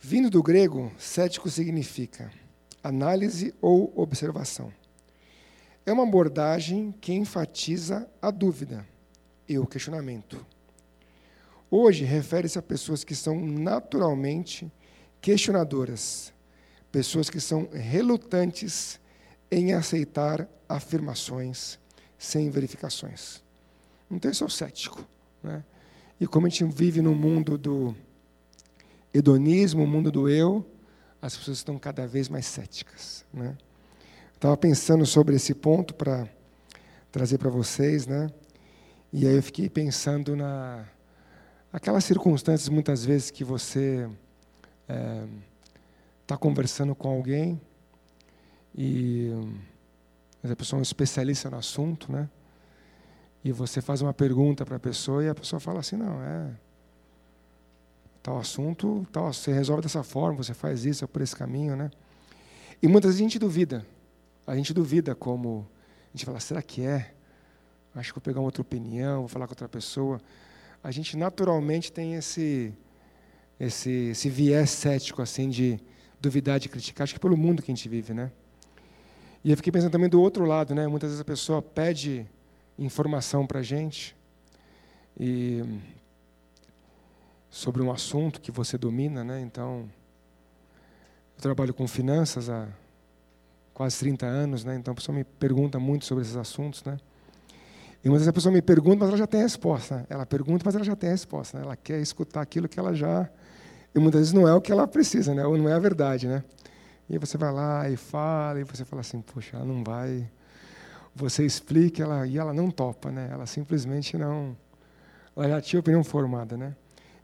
Vindo 0.00 0.28
do 0.28 0.42
grego, 0.42 0.90
cético 0.98 1.48
significa 1.48 2.32
análise 2.82 3.54
ou 3.60 3.92
observação. 3.94 4.72
É 5.86 5.92
uma 5.92 6.02
abordagem 6.02 6.90
que 6.90 7.12
enfatiza 7.12 8.10
a 8.20 8.32
dúvida 8.32 8.84
e 9.48 9.56
o 9.60 9.64
questionamento. 9.64 10.44
Hoje 11.76 12.04
refere-se 12.04 12.56
a 12.56 12.62
pessoas 12.62 13.02
que 13.02 13.16
são 13.16 13.34
naturalmente 13.34 14.70
questionadoras, 15.20 16.32
pessoas 16.92 17.28
que 17.28 17.40
são 17.40 17.68
relutantes 17.72 19.00
em 19.50 19.72
aceitar 19.72 20.48
afirmações 20.68 21.76
sem 22.16 22.48
verificações. 22.48 23.42
Então, 24.08 24.30
esse 24.30 24.40
é 24.40 24.46
o 24.46 24.48
cético. 24.48 25.04
Né? 25.42 25.64
E 26.20 26.28
como 26.28 26.46
a 26.46 26.48
gente 26.48 26.64
vive 26.64 27.02
no 27.02 27.12
mundo 27.12 27.58
do 27.58 27.92
hedonismo, 29.12 29.82
o 29.82 29.86
mundo 29.88 30.12
do 30.12 30.28
eu, 30.28 30.64
as 31.20 31.36
pessoas 31.36 31.56
estão 31.56 31.76
cada 31.76 32.06
vez 32.06 32.28
mais 32.28 32.46
céticas. 32.46 33.26
Né? 33.32 33.58
Estava 34.32 34.56
pensando 34.56 35.04
sobre 35.04 35.34
esse 35.34 35.52
ponto 35.52 35.92
para 35.92 36.28
trazer 37.10 37.38
para 37.38 37.50
vocês, 37.50 38.06
né? 38.06 38.30
E 39.12 39.26
aí 39.26 39.34
eu 39.34 39.42
fiquei 39.42 39.68
pensando 39.68 40.36
na 40.36 40.86
aquelas 41.74 42.04
circunstâncias 42.04 42.68
muitas 42.68 43.04
vezes 43.04 43.32
que 43.32 43.42
você 43.42 44.08
está 44.82 44.94
é, 44.94 45.26
tá 46.24 46.36
conversando 46.36 46.94
com 46.94 47.08
alguém 47.08 47.60
e 48.76 49.32
a 50.44 50.54
pessoa 50.54 50.78
é 50.78 50.80
um 50.80 50.82
especialista 50.82 51.50
no 51.50 51.58
assunto, 51.58 52.12
né? 52.12 52.28
e 53.44 53.50
você 53.50 53.82
faz 53.82 54.00
uma 54.02 54.14
pergunta 54.14 54.64
para 54.64 54.76
a 54.76 54.80
pessoa 54.80 55.24
e 55.24 55.28
a 55.28 55.34
pessoa 55.34 55.58
fala 55.58 55.80
assim, 55.80 55.96
não, 55.96 56.22
é 56.22 56.50
tal 58.22 58.38
assunto, 58.38 59.04
tal, 59.12 59.32
você 59.32 59.52
resolve 59.52 59.82
dessa 59.82 60.04
forma, 60.04 60.44
você 60.44 60.54
faz 60.54 60.84
isso, 60.84 61.04
é 61.04 61.08
por 61.08 61.20
esse 61.22 61.34
caminho, 61.34 61.76
né? 61.76 61.90
E 62.80 62.86
muitas 62.86 63.10
vezes 63.10 63.20
a 63.20 63.24
gente 63.24 63.38
duvida. 63.38 63.84
A 64.46 64.56
gente 64.56 64.72
duvida 64.72 65.14
como 65.14 65.66
a 66.06 66.16
gente 66.16 66.24
fala, 66.24 66.38
será 66.38 66.62
que 66.62 66.82
é? 66.82 67.12
Acho 67.94 68.14
que 68.14 68.18
vou 68.20 68.22
pegar 68.22 68.38
uma 68.38 68.46
outra 68.46 68.62
opinião, 68.62 69.20
vou 69.20 69.28
falar 69.28 69.46
com 69.46 69.52
outra 69.52 69.68
pessoa. 69.68 70.20
A 70.84 70.90
gente 70.90 71.16
naturalmente 71.16 71.90
tem 71.90 72.14
esse 72.14 72.72
esse 73.58 73.90
esse 74.10 74.28
viés 74.28 74.68
cético 74.68 75.22
assim 75.22 75.48
de 75.48 75.80
duvidar, 76.20 76.60
de 76.60 76.68
criticar, 76.68 77.04
acho 77.04 77.14
que 77.14 77.20
pelo 77.20 77.36
mundo 77.36 77.62
que 77.62 77.72
a 77.72 77.74
gente 77.74 77.88
vive, 77.88 78.12
né? 78.12 78.30
E 79.42 79.50
eu 79.50 79.56
fiquei 79.56 79.72
pensando 79.72 79.90
também 79.90 80.10
do 80.10 80.20
outro 80.20 80.44
lado, 80.44 80.74
né? 80.74 80.86
Muitas 80.86 81.08
vezes 81.08 81.20
a 81.22 81.24
pessoa 81.24 81.62
pede 81.62 82.26
informação 82.78 83.46
para 83.46 83.62
gente 83.62 84.14
e 85.18 85.62
sobre 87.48 87.82
um 87.82 87.90
assunto 87.90 88.40
que 88.40 88.50
você 88.50 88.76
domina, 88.76 89.24
né? 89.24 89.40
Então, 89.40 89.88
eu 91.36 91.42
trabalho 91.42 91.72
com 91.72 91.86
finanças 91.86 92.50
há 92.50 92.68
quase 93.72 93.98
30 94.00 94.26
anos, 94.26 94.64
né? 94.64 94.76
Então 94.76 94.92
a 94.92 94.94
pessoa 94.94 95.16
me 95.16 95.24
pergunta 95.24 95.78
muito 95.78 96.04
sobre 96.04 96.22
esses 96.22 96.36
assuntos, 96.36 96.84
né? 96.84 96.98
E 98.04 98.08
muitas 98.08 98.22
vezes 98.22 98.28
a 98.28 98.32
pessoa 98.32 98.52
me 98.52 98.60
pergunta, 98.60 98.98
mas 98.98 99.08
ela 99.08 99.16
já 99.16 99.26
tem 99.26 99.40
a 99.40 99.44
resposta. 99.44 100.06
Ela 100.10 100.26
pergunta, 100.26 100.62
mas 100.64 100.74
ela 100.74 100.84
já 100.84 100.94
tem 100.94 101.08
a 101.08 101.12
resposta. 101.12 101.58
Né? 101.58 101.64
Ela 101.64 101.76
quer 101.76 102.00
escutar 102.00 102.42
aquilo 102.42 102.68
que 102.68 102.78
ela 102.78 102.94
já. 102.94 103.28
E 103.94 103.98
muitas 103.98 104.20
vezes 104.20 104.32
não 104.32 104.46
é 104.46 104.52
o 104.52 104.60
que 104.60 104.70
ela 104.70 104.86
precisa, 104.86 105.34
né? 105.34 105.46
ou 105.46 105.56
não 105.56 105.68
é 105.68 105.72
a 105.72 105.78
verdade. 105.78 106.28
Né? 106.28 106.44
E 107.08 107.16
você 107.16 107.38
vai 107.38 107.52
lá 107.52 107.88
e 107.88 107.96
fala, 107.96 108.60
e 108.60 108.64
você 108.64 108.84
fala 108.84 109.00
assim: 109.00 109.20
poxa, 109.22 109.56
ela 109.56 109.64
não 109.64 109.82
vai 109.82 110.28
você 111.14 111.46
explica 111.46 112.02
ela, 112.02 112.26
e 112.26 112.36
ela 112.36 112.52
não 112.52 112.70
topa, 112.70 113.10
né? 113.10 113.28
ela 113.30 113.46
simplesmente 113.46 114.18
não. 114.18 114.56
Ela 115.36 115.48
já 115.48 115.60
tinha 115.60 115.80
opinião 115.80 116.02
formada. 116.02 116.56
Né? 116.56 116.74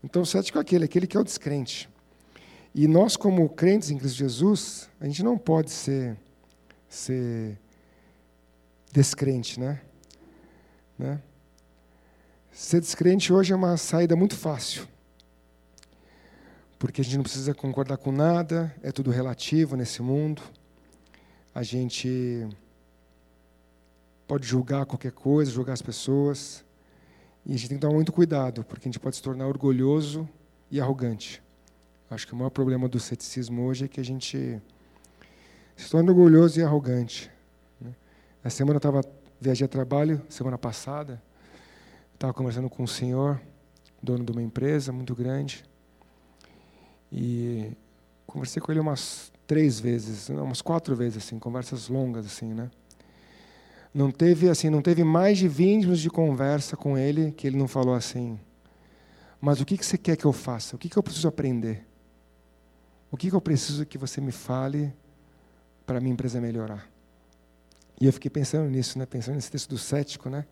Então, 0.03 0.21
o 0.21 0.25
cético 0.25 0.57
é 0.57 0.61
aquele, 0.61 0.85
aquele 0.85 1.05
que 1.05 1.17
é 1.17 1.19
o 1.19 1.23
descrente. 1.23 1.89
E 2.73 2.87
nós, 2.87 3.17
como 3.17 3.49
crentes 3.49 3.91
em 3.91 3.97
Cristo 3.97 4.17
Jesus, 4.17 4.89
a 4.99 5.05
gente 5.05 5.21
não 5.23 5.37
pode 5.37 5.71
ser, 5.71 6.15
ser 6.87 7.59
descrente. 8.93 9.59
Né? 9.59 9.81
Né? 11.01 11.19
Ser 12.51 12.79
descrente 12.79 13.33
hoje 13.33 13.51
é 13.51 13.55
uma 13.55 13.75
saída 13.75 14.15
muito 14.15 14.35
fácil. 14.35 14.87
Porque 16.77 17.01
a 17.01 17.03
gente 17.03 17.17
não 17.17 17.23
precisa 17.23 17.55
concordar 17.55 17.97
com 17.97 18.11
nada, 18.11 18.73
é 18.83 18.91
tudo 18.91 19.09
relativo 19.09 19.75
nesse 19.75 20.01
mundo. 20.01 20.43
A 21.55 21.63
gente 21.63 22.47
pode 24.27 24.45
julgar 24.45 24.85
qualquer 24.85 25.11
coisa, 25.11 25.49
julgar 25.49 25.73
as 25.73 25.81
pessoas. 25.81 26.63
E 27.45 27.53
a 27.53 27.57
gente 27.57 27.69
tem 27.69 27.77
que 27.77 27.81
tomar 27.81 27.95
muito 27.95 28.13
cuidado, 28.13 28.63
porque 28.63 28.87
a 28.87 28.91
gente 28.91 28.99
pode 28.99 29.15
se 29.15 29.23
tornar 29.23 29.47
orgulhoso 29.47 30.29
e 30.69 30.79
arrogante. 30.79 31.41
Acho 32.11 32.27
que 32.27 32.33
o 32.33 32.35
maior 32.35 32.51
problema 32.51 32.87
do 32.87 32.99
ceticismo 32.99 33.65
hoje 33.65 33.85
é 33.85 33.87
que 33.87 33.99
a 33.99 34.05
gente 34.05 34.61
se 35.75 35.89
torna 35.89 36.11
orgulhoso 36.11 36.59
e 36.59 36.63
arrogante. 36.63 37.31
Né? 37.79 37.95
Essa 38.43 38.57
semana 38.57 38.75
eu 38.75 38.77
estava 38.77 39.01
viajei 39.41 39.65
a 39.65 39.67
trabalho, 39.67 40.21
semana 40.29 40.55
passada, 40.55 41.19
estava 42.13 42.31
conversando 42.31 42.69
com 42.69 42.83
um 42.83 42.87
senhor, 42.87 43.41
dono 44.01 44.23
de 44.23 44.31
uma 44.31 44.41
empresa 44.41 44.91
muito 44.91 45.15
grande, 45.15 45.65
e 47.11 47.71
conversei 48.27 48.61
com 48.61 48.71
ele 48.71 48.79
umas 48.79 49.33
três 49.47 49.79
vezes, 49.79 50.29
umas 50.29 50.61
quatro 50.61 50.95
vezes, 50.95 51.25
assim, 51.25 51.39
conversas 51.39 51.89
longas, 51.89 52.23
assim, 52.27 52.53
né? 52.53 52.69
Não 53.91 54.11
teve 54.11 54.47
assim, 54.47 54.69
não 54.69 54.81
teve 54.81 55.03
mais 55.03 55.39
de 55.39 55.47
20 55.47 55.81
minutos 55.81 56.01
de 56.01 56.09
conversa 56.09 56.77
com 56.77 56.95
ele 56.95 57.31
que 57.31 57.47
ele 57.47 57.57
não 57.57 57.67
falou 57.67 57.95
assim: 57.95 58.39
"Mas 59.41 59.59
o 59.59 59.65
que 59.65 59.75
você 59.75 59.97
quer 59.97 60.15
que 60.15 60.23
eu 60.23 60.31
faça? 60.31 60.75
O 60.75 60.79
que 60.79 60.87
que 60.87 60.97
eu 60.97 61.03
preciso 61.03 61.27
aprender? 61.27 61.85
O 63.11 63.17
que 63.17 63.29
que 63.29 63.35
eu 63.35 63.41
preciso 63.41 63.85
que 63.85 63.97
você 63.97 64.21
me 64.21 64.31
fale 64.31 64.93
para 65.85 65.97
a 65.97 65.99
minha 65.99 66.13
empresa 66.13 66.39
melhorar?" 66.39 66.90
E 68.01 68.07
eu 68.07 68.11
fiquei 68.11 68.31
pensando 68.31 68.67
nisso, 68.67 68.97
né? 68.97 69.05
Pensando 69.05 69.35
nesse 69.35 69.51
texto 69.51 69.69
do 69.69 69.77
cético, 69.77 70.27
né? 70.27 70.45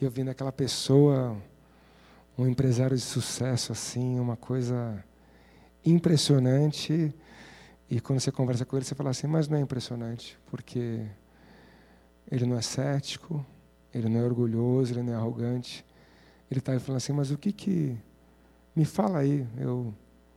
E 0.00 0.04
eu 0.04 0.10
vendo 0.12 0.30
aquela 0.30 0.52
pessoa, 0.52 1.36
um 2.38 2.46
empresário 2.46 2.96
de 2.96 3.02
sucesso 3.02 3.72
assim, 3.72 4.20
uma 4.20 4.36
coisa 4.36 5.04
impressionante. 5.84 7.12
E 7.90 8.00
quando 8.00 8.20
você 8.20 8.30
conversa 8.30 8.64
com 8.64 8.76
ele, 8.76 8.84
você 8.84 8.94
fala 8.94 9.10
assim: 9.10 9.26
"Mas 9.26 9.48
não 9.48 9.58
é 9.58 9.60
impressionante, 9.60 10.38
porque 10.52 11.04
ele 12.30 12.46
não 12.46 12.56
é 12.56 12.62
cético, 12.62 13.44
ele 13.92 14.08
não 14.08 14.20
é 14.20 14.24
orgulhoso, 14.24 14.92
ele 14.92 15.02
não 15.02 15.14
é 15.14 15.16
arrogante. 15.16 15.84
Ele 16.50 16.60
está 16.60 16.78
falando 16.78 16.98
assim, 16.98 17.12
mas 17.12 17.30
o 17.30 17.38
que 17.38 17.52
que... 17.52 17.96
Me 18.76 18.84
fala 18.84 19.18
aí, 19.18 19.44
eu 19.56 19.92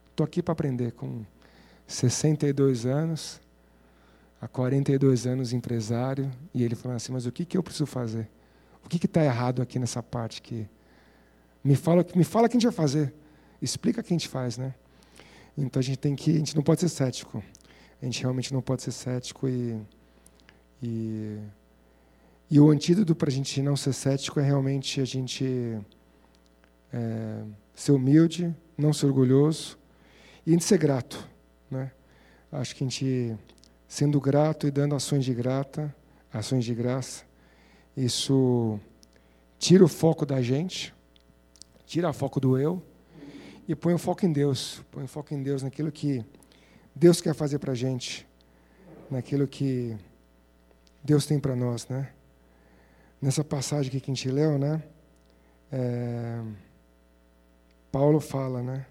estou 0.10 0.24
aqui 0.24 0.42
para 0.42 0.54
aprender 0.54 0.94
com 0.94 1.24
62 1.86 2.88
anos, 2.88 3.40
há 4.42 4.48
42 4.48 5.28
anos 5.28 5.54
empresário, 5.54 6.32
e 6.54 6.64
ele 6.64 6.76
falando 6.76 6.98
assim, 6.98 7.14
mas 7.14 7.26
o 7.26 7.32
que 7.32 7.46
que 7.46 7.58
eu 7.58 7.64
preciso 7.64 7.86
fazer? 7.86 8.28
O 8.84 8.90
que 8.90 9.06
está 9.06 9.24
errado 9.24 9.62
aqui 9.62 9.78
nessa 9.78 10.02
parte 10.02 10.42
que... 10.42 10.68
Me 11.64 11.76
fala, 11.76 12.04
me 12.16 12.24
fala 12.24 12.48
o 12.48 12.50
que 12.50 12.58
a 12.58 12.60
gente 12.60 12.68
vai 12.68 12.76
fazer. 12.76 13.14
Explica 13.62 14.02
o 14.02 14.04
que 14.04 14.12
a 14.12 14.18
gente 14.18 14.28
faz, 14.28 14.58
né? 14.58 14.74
Então 15.56 15.80
a 15.80 15.84
gente 15.84 16.00
tem 16.00 16.16
que, 16.16 16.32
a 16.32 16.38
gente 16.40 16.56
não 16.56 16.64
pode 16.64 16.82
ser 16.82 16.90
cético. 16.90 17.44
A 18.02 18.06
gente 18.06 18.20
realmente 18.20 18.52
não 18.52 18.64
pode 18.64 18.82
ser 18.82 18.92
cético 18.92 19.48
e, 19.48 19.80
e 20.82 21.40
e 22.52 22.60
o 22.60 22.70
antídoto 22.70 23.16
para 23.16 23.30
a 23.30 23.32
gente 23.32 23.62
não 23.62 23.78
ser 23.78 23.94
cético 23.94 24.38
é 24.38 24.44
realmente 24.44 25.00
a 25.00 25.06
gente 25.06 25.80
é, 26.92 27.44
ser 27.74 27.94
humilde, 27.94 28.54
não 28.78 28.92
ser 28.92 29.06
orgulhoso 29.06 29.80
e 30.46 30.50
a 30.50 30.54
gente 30.54 30.66
ser 30.66 30.78
grato. 30.78 31.26
Né? 31.70 31.90
Acho 32.52 32.76
que 32.76 32.84
a 32.84 32.88
gente, 32.88 33.38
sendo 33.92 34.22
grato 34.22 34.66
e 34.66 34.72
dando 34.72 34.96
ações 34.96 35.26
de 35.26 35.34
grata, 35.34 35.94
ações 36.32 36.64
de 36.64 36.74
graça, 36.74 37.26
isso 37.96 38.80
tira 39.60 39.84
o 39.84 39.88
foco 39.90 40.26
da 40.26 40.42
gente, 40.42 40.94
tira 41.86 42.10
o 42.10 42.14
foco 42.14 42.40
do 42.40 42.58
eu 42.58 42.82
e 43.68 43.76
põe 43.76 43.94
o 43.94 43.98
foco 43.98 44.26
em 44.26 44.32
Deus. 44.32 44.82
Põe 44.92 45.04
o 45.04 45.08
foco 45.10 45.34
em 45.34 45.44
Deus, 45.44 45.62
naquilo 45.62 45.92
que 45.92 46.24
Deus 46.96 47.20
quer 47.20 47.36
fazer 47.36 47.60
para 47.60 47.74
a 47.74 47.76
gente, 47.76 48.26
naquilo 49.10 49.46
que 49.46 49.98
Deus 51.04 51.26
tem 51.26 51.38
para 51.38 51.54
nós, 51.54 51.86
né? 51.90 52.14
Nessa 53.22 53.44
passagem 53.44 53.92
que 53.92 53.98
a 53.98 54.00
gente 54.00 54.32
leu, 54.32 54.58
né? 54.58 54.82
É, 55.70 56.42
Paulo 57.92 58.22
fala, 58.22 58.64
né? 58.64 58.86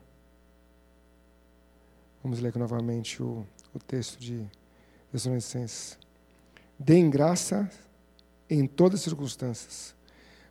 Vamos 2.23 2.39
ler 2.39 2.55
novamente 2.55 3.23
o, 3.23 3.47
o 3.75 3.79
texto 3.79 4.19
de 4.21 4.47
Tessalonicenses. 5.11 5.99
Deem 6.79 7.11
graça 7.11 7.71
em 8.49 8.67
todas 8.67 9.01
as 9.01 9.05
circunstâncias, 9.05 9.95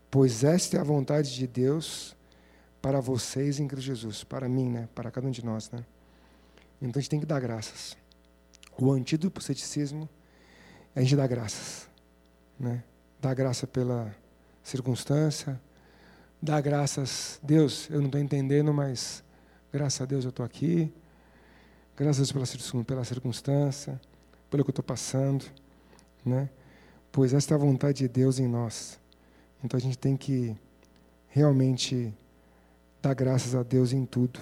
pois 0.10 0.44
esta 0.44 0.78
é 0.78 0.80
a 0.80 0.84
vontade 0.84 1.34
de 1.34 1.48
Deus 1.48 2.16
para 2.82 3.02
vocês 3.02 3.60
em 3.60 3.68
Cristo 3.68 3.88
Jesus, 3.88 4.24
para 4.24 4.48
mim, 4.48 4.70
né? 4.70 4.88
Para 4.96 5.12
cada 5.12 5.28
um 5.28 5.32
de 5.32 5.44
nós, 5.44 5.70
né? 5.72 5.84
Então 6.82 7.00
a 7.00 7.02
gente 7.02 7.10
tem 7.10 7.20
que 7.20 7.26
dar 7.26 7.40
graças. 7.40 7.98
O 8.78 8.92
antídoto 8.92 9.32
para 9.32 9.42
o 9.42 9.44
ceticismo 9.44 10.08
é 10.96 11.00
a 11.00 11.04
gente 11.04 11.16
dar 11.16 11.28
graças, 11.28 11.90
né? 12.60 12.84
Dá 13.20 13.34
graça 13.34 13.68
pela 13.68 14.16
circunstância. 14.64 15.60
Dá 16.42 16.62
graças, 16.62 17.38
Deus, 17.44 17.90
eu 17.90 18.00
não 18.00 18.06
estou 18.06 18.22
entendendo, 18.22 18.74
mas 18.74 19.22
graças 19.74 20.00
a 20.00 20.06
Deus 20.06 20.24
eu 20.24 20.30
estou 20.30 20.46
aqui. 20.46 20.94
Graças 21.98 22.32
a 22.32 22.34
Deus 22.34 22.86
pela 22.86 23.04
circunstância, 23.04 24.00
pelo 24.50 24.64
que 24.64 24.70
eu 24.70 24.74
estou 24.74 24.84
passando. 24.84 25.46
Né? 26.26 26.50
Pois 27.12 27.34
esta 27.34 27.54
é 27.54 27.56
a 27.56 27.60
vontade 27.60 28.00
de 28.00 28.08
Deus 28.08 28.40
em 28.40 28.48
nós. 28.48 29.00
Então 29.64 29.78
a 29.78 29.82
gente 29.82 29.98
tem 29.98 30.16
que 30.16 30.56
realmente 31.28 32.14
dar 33.02 33.14
graças 33.14 33.56
a 33.56 33.64
Deus 33.64 33.94
em 33.94 34.06
tudo, 34.06 34.40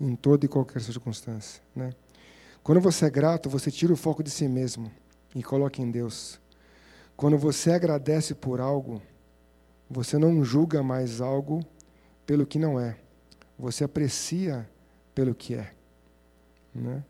em 0.00 0.14
toda 0.14 0.44
e 0.44 0.48
qualquer 0.48 0.80
circunstância. 0.80 1.62
Né? 1.74 1.92
Quando 2.62 2.80
você 2.80 3.06
é 3.06 3.10
grato, 3.10 3.48
você 3.48 3.70
tira 3.70 3.92
o 3.92 3.96
foco 3.96 4.22
de 4.22 4.30
si 4.30 4.46
mesmo 4.46 4.90
e 5.34 5.42
coloca 5.42 5.80
em 5.80 5.90
Deus. 5.90 6.40
Quando 7.16 7.36
você 7.36 7.72
agradece 7.72 8.34
por 8.34 8.60
algo, 8.60 9.02
você 9.90 10.18
não 10.18 10.44
julga 10.44 10.82
mais 10.82 11.20
algo 11.20 11.64
pelo 12.26 12.46
que 12.46 12.58
não 12.58 12.78
é. 12.78 12.96
Você 13.58 13.84
aprecia 13.84 14.68
pelo 15.14 15.34
que 15.34 15.54
é. 15.54 15.72
Né? 16.74 17.02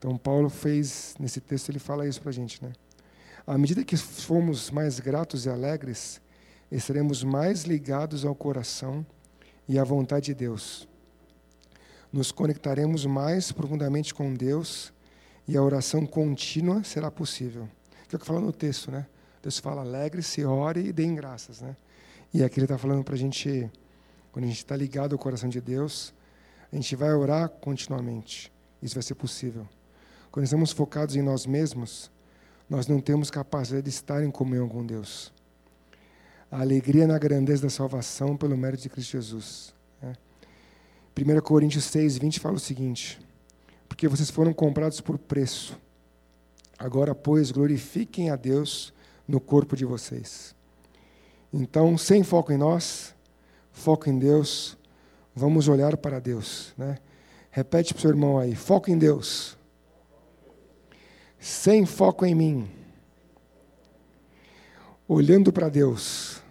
Então, 0.00 0.16
Paulo 0.16 0.50
fez, 0.50 1.14
nesse 1.20 1.40
texto, 1.40 1.68
ele 1.68 1.78
fala 1.78 2.08
isso 2.08 2.20
para 2.20 2.30
a 2.30 2.32
gente. 2.32 2.60
Né? 2.64 2.72
À 3.46 3.56
medida 3.56 3.84
que 3.84 3.96
formos 3.96 4.68
mais 4.72 4.98
gratos 4.98 5.46
e 5.46 5.48
alegres, 5.48 6.20
estaremos 6.72 7.22
mais 7.22 7.62
ligados 7.62 8.24
ao 8.24 8.34
coração 8.34 9.06
e 9.68 9.78
à 9.78 9.84
vontade 9.84 10.26
de 10.26 10.34
Deus. 10.34 10.88
Nos 12.12 12.32
conectaremos 12.32 13.06
mais 13.06 13.52
profundamente 13.52 14.12
com 14.12 14.34
Deus 14.34 14.92
e 15.46 15.56
a 15.56 15.62
oração 15.62 16.04
contínua 16.04 16.82
será 16.82 17.08
possível 17.08 17.68
que 18.10 18.16
é 18.16 18.18
o 18.18 18.20
que 18.20 18.26
fala 18.26 18.40
no 18.40 18.52
texto, 18.52 18.90
né? 18.90 19.06
Deus 19.40 19.60
fala, 19.60 19.82
alegre-se, 19.82 20.44
ore 20.44 20.88
e 20.88 20.92
deem 20.92 21.14
graças. 21.14 21.60
Né? 21.60 21.76
E 22.34 22.42
aqui 22.42 22.58
ele 22.58 22.64
está 22.64 22.76
falando 22.76 23.04
para 23.04 23.14
a 23.14 23.16
gente, 23.16 23.70
quando 24.32 24.46
a 24.46 24.48
gente 24.48 24.58
está 24.58 24.76
ligado 24.76 25.12
ao 25.12 25.18
coração 25.18 25.48
de 25.48 25.60
Deus, 25.60 26.12
a 26.72 26.76
gente 26.76 26.96
vai 26.96 27.14
orar 27.14 27.48
continuamente. 27.48 28.52
Isso 28.82 28.96
vai 28.96 29.02
ser 29.02 29.14
possível. 29.14 29.66
Quando 30.30 30.44
estamos 30.44 30.70
focados 30.70 31.16
em 31.16 31.22
nós 31.22 31.44
mesmos, 31.44 32.10
nós 32.68 32.86
não 32.86 33.00
temos 33.00 33.30
capacidade 33.30 33.82
de 33.82 33.90
estar 33.90 34.22
em 34.22 34.30
comunhão 34.30 34.68
com 34.68 34.86
Deus. 34.86 35.32
A 36.50 36.60
alegria 36.60 37.06
na 37.06 37.18
grandeza 37.18 37.62
da 37.62 37.70
salvação 37.70 38.36
pelo 38.36 38.56
mérito 38.56 38.84
de 38.84 38.88
Cristo 38.88 39.12
Jesus. 39.12 39.74
Né? 40.00 40.14
1 41.18 41.40
Coríntios 41.40 41.84
6, 41.84 42.18
20 42.18 42.38
fala 42.38 42.56
o 42.56 42.60
seguinte: 42.60 43.18
Porque 43.88 44.06
vocês 44.06 44.30
foram 44.30 44.52
comprados 44.52 45.00
por 45.00 45.18
preço. 45.18 45.76
Agora, 46.78 47.12
pois, 47.12 47.50
glorifiquem 47.50 48.30
a 48.30 48.36
Deus 48.36 48.92
no 49.26 49.40
corpo 49.40 49.76
de 49.76 49.84
vocês. 49.84 50.54
Então, 51.52 51.98
sem 51.98 52.22
foco 52.22 52.52
em 52.52 52.56
nós, 52.56 53.14
foco 53.72 54.08
em 54.08 54.16
Deus, 54.16 54.78
vamos 55.34 55.66
olhar 55.66 55.96
para 55.96 56.20
Deus. 56.20 56.72
Né? 56.78 56.98
Repete 57.50 57.92
para 57.92 57.98
o 57.98 58.02
seu 58.02 58.10
irmão 58.10 58.38
aí: 58.38 58.54
foco 58.54 58.90
em 58.92 58.96
Deus 58.96 59.58
sem 61.40 61.86
foco 61.86 62.26
em 62.26 62.34
mim, 62.34 62.70
olhando 65.08 65.50
para 65.50 65.70
Deus. 65.70 66.42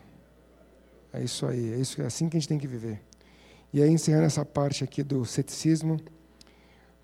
É 1.13 1.23
isso 1.23 1.45
aí, 1.45 1.73
é, 1.73 1.77
isso, 1.77 2.01
é 2.01 2.05
assim 2.05 2.27
que 2.27 2.35
a 2.35 2.39
gente 2.39 2.49
tem 2.49 2.57
que 2.57 2.67
viver. 2.67 2.99
E 3.71 3.83
aí, 3.83 3.89
encerrando 3.89 4.25
essa 4.25 4.43
parte 4.43 4.83
aqui 4.83 5.03
do 5.03 5.23
ceticismo, 5.25 5.99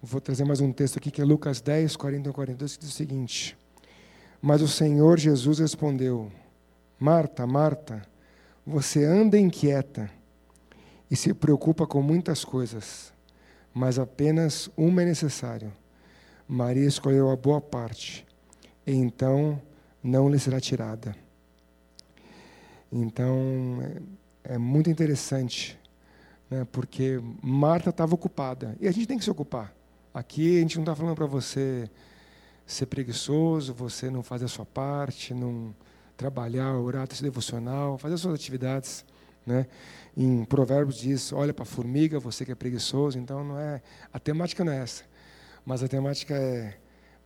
vou 0.02 0.20
trazer 0.20 0.44
mais 0.46 0.60
um 0.60 0.72
texto 0.72 0.98
aqui 0.98 1.12
que 1.12 1.22
é 1.22 1.26
Lucas 1.26 1.62
10, 1.62 1.96
41 1.96 2.32
e 2.32 2.34
42, 2.34 2.74
que 2.76 2.80
diz 2.80 2.90
o 2.90 2.96
seguinte: 2.96 3.56
Mas 4.42 4.64
o 4.64 4.68
Senhor 4.68 5.20
Jesus 5.20 5.60
respondeu: 5.60 6.32
Marta, 7.00 7.46
Marta, 7.46 8.02
você 8.66 9.06
anda 9.06 9.38
inquieta 9.38 10.10
e 11.10 11.16
se 11.16 11.36
preocupa 11.36 11.86
com 11.86 12.02
muitas 12.02 12.44
coisas, 12.44 13.14
mas 13.72 14.00
apenas 14.00 14.72
uma 14.76 15.04
é 15.04 15.06
necessário. 15.06 15.72
Maria 16.48 16.88
escolheu 16.88 17.30
a 17.30 17.36
boa 17.36 17.60
parte, 17.60 18.26
e 18.86 18.92
então 18.92 19.62
não 20.04 20.30
lhe 20.30 20.38
será 20.38 20.60
tirada. 20.60 21.16
Então, 22.92 23.80
é, 24.44 24.56
é 24.56 24.58
muito 24.58 24.90
interessante, 24.90 25.78
né, 26.50 26.66
porque 26.72 27.20
Marta 27.42 27.90
estava 27.90 28.14
ocupada, 28.14 28.76
e 28.80 28.88
a 28.88 28.92
gente 28.92 29.08
tem 29.08 29.18
que 29.18 29.24
se 29.24 29.32
ocupar. 29.32 29.74
Aqui 30.14 30.58
a 30.58 30.62
gente 30.62 30.76
não 30.78 30.84
está 30.84 30.96
falando 30.96 31.16
para 31.16 31.26
você 31.26 31.90
ser 32.66 32.86
preguiçoso, 32.86 33.74
você 33.74 34.10
não 34.10 34.24
fazer 34.24 34.46
a 34.46 34.48
sua 34.48 34.66
parte, 34.66 35.34
não 35.34 35.76
trabalhar, 36.16 36.74
orar, 36.76 37.08
ter 37.08 37.22
devocional, 37.22 37.98
fazer 37.98 38.16
as 38.16 38.22
suas 38.22 38.36
atividades. 38.36 39.06
Né? 39.46 39.68
Em 40.16 40.44
Provérbios 40.46 40.98
diz: 40.98 41.32
olha 41.34 41.54
para 41.54 41.64
a 41.64 41.66
formiga, 41.66 42.20
você 42.20 42.46
que 42.46 42.52
é 42.52 42.56
preguiçoso. 42.56 43.20
Então 43.20 43.44
não 43.44 43.60
é 43.60 43.82
a 44.12 44.20
temática 44.20 44.64
não 44.64 44.72
é 44.72 44.78
essa. 44.82 45.04
Mas 45.66 45.82
a 45.82 45.88
temática 45.88 46.36
é: 46.36 46.78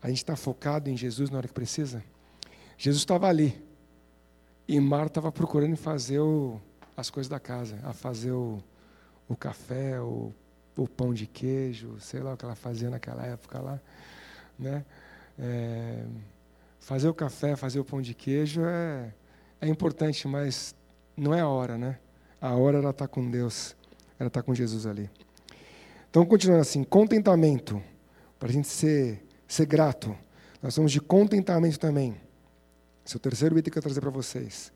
a 0.02 0.08
gente 0.08 0.18
está 0.18 0.36
focado 0.36 0.90
em 0.90 0.96
Jesus 0.96 1.30
na 1.30 1.38
hora 1.38 1.48
que 1.48 1.54
precisa? 1.54 2.04
Jesus 2.78 3.02
estava 3.02 3.28
ali. 3.28 3.62
E 4.68 4.80
Marta 4.80 5.08
estava 5.08 5.32
procurando 5.32 5.76
fazer 5.76 6.20
o, 6.20 6.60
as 6.96 7.10
coisas 7.10 7.28
da 7.28 7.40
casa, 7.40 7.80
a 7.84 7.92
fazer 7.92 8.32
o, 8.32 8.64
o 9.28 9.36
café, 9.36 10.00
o, 10.00 10.32
o, 10.78 10.88
pão 10.88 11.14
de 11.14 11.26
queijo, 11.26 12.00
sei 12.00 12.22
lá 12.22 12.34
o 12.34 12.38
que 12.38 12.46
ela 12.46 12.56
fazia 12.56 12.90
naquela 12.90 13.26
época 13.26 13.60
lá. 13.60 13.82
Né? 14.58 14.86
É, 15.38 16.06
fazer 16.80 17.10
o 17.10 17.14
café, 17.14 17.56
fazer 17.56 17.80
o 17.80 17.84
pão 17.84 18.02
de 18.02 18.14
queijo 18.14 18.62
é, 18.64 19.14
é 19.60 19.68
importante, 19.68 20.28
mas 20.28 20.76
não 21.18 21.34
é 21.34 21.42
a 21.42 21.48
hora, 21.48 21.78
né? 21.78 21.98
A 22.40 22.56
hora 22.56 22.78
ela 22.78 22.92
está 22.92 23.08
com 23.08 23.30
Deus, 23.30 23.76
ela 24.18 24.28
está 24.28 24.42
com 24.42 24.54
Jesus 24.54 24.86
ali. 24.86 25.10
Então, 26.10 26.26
continuando 26.26 26.62
assim, 26.62 26.84
contentamento 26.84 27.82
para 28.40 28.50
a 28.50 28.52
gente 28.52 28.70
ser, 28.70 29.22
ser 29.48 29.66
grato. 29.66 30.16
Nós 30.64 30.74
somos 30.74 30.92
de 30.92 31.02
contentamento 31.02 31.78
também. 31.78 32.16
Esse 33.06 33.16
é 33.16 33.18
o 33.18 33.20
terceiro 33.20 33.60
item 33.60 33.72
que 33.72 33.78
eu 33.78 33.84
trazer 33.84 34.02
para 34.02 34.10
vocês. 34.10 34.72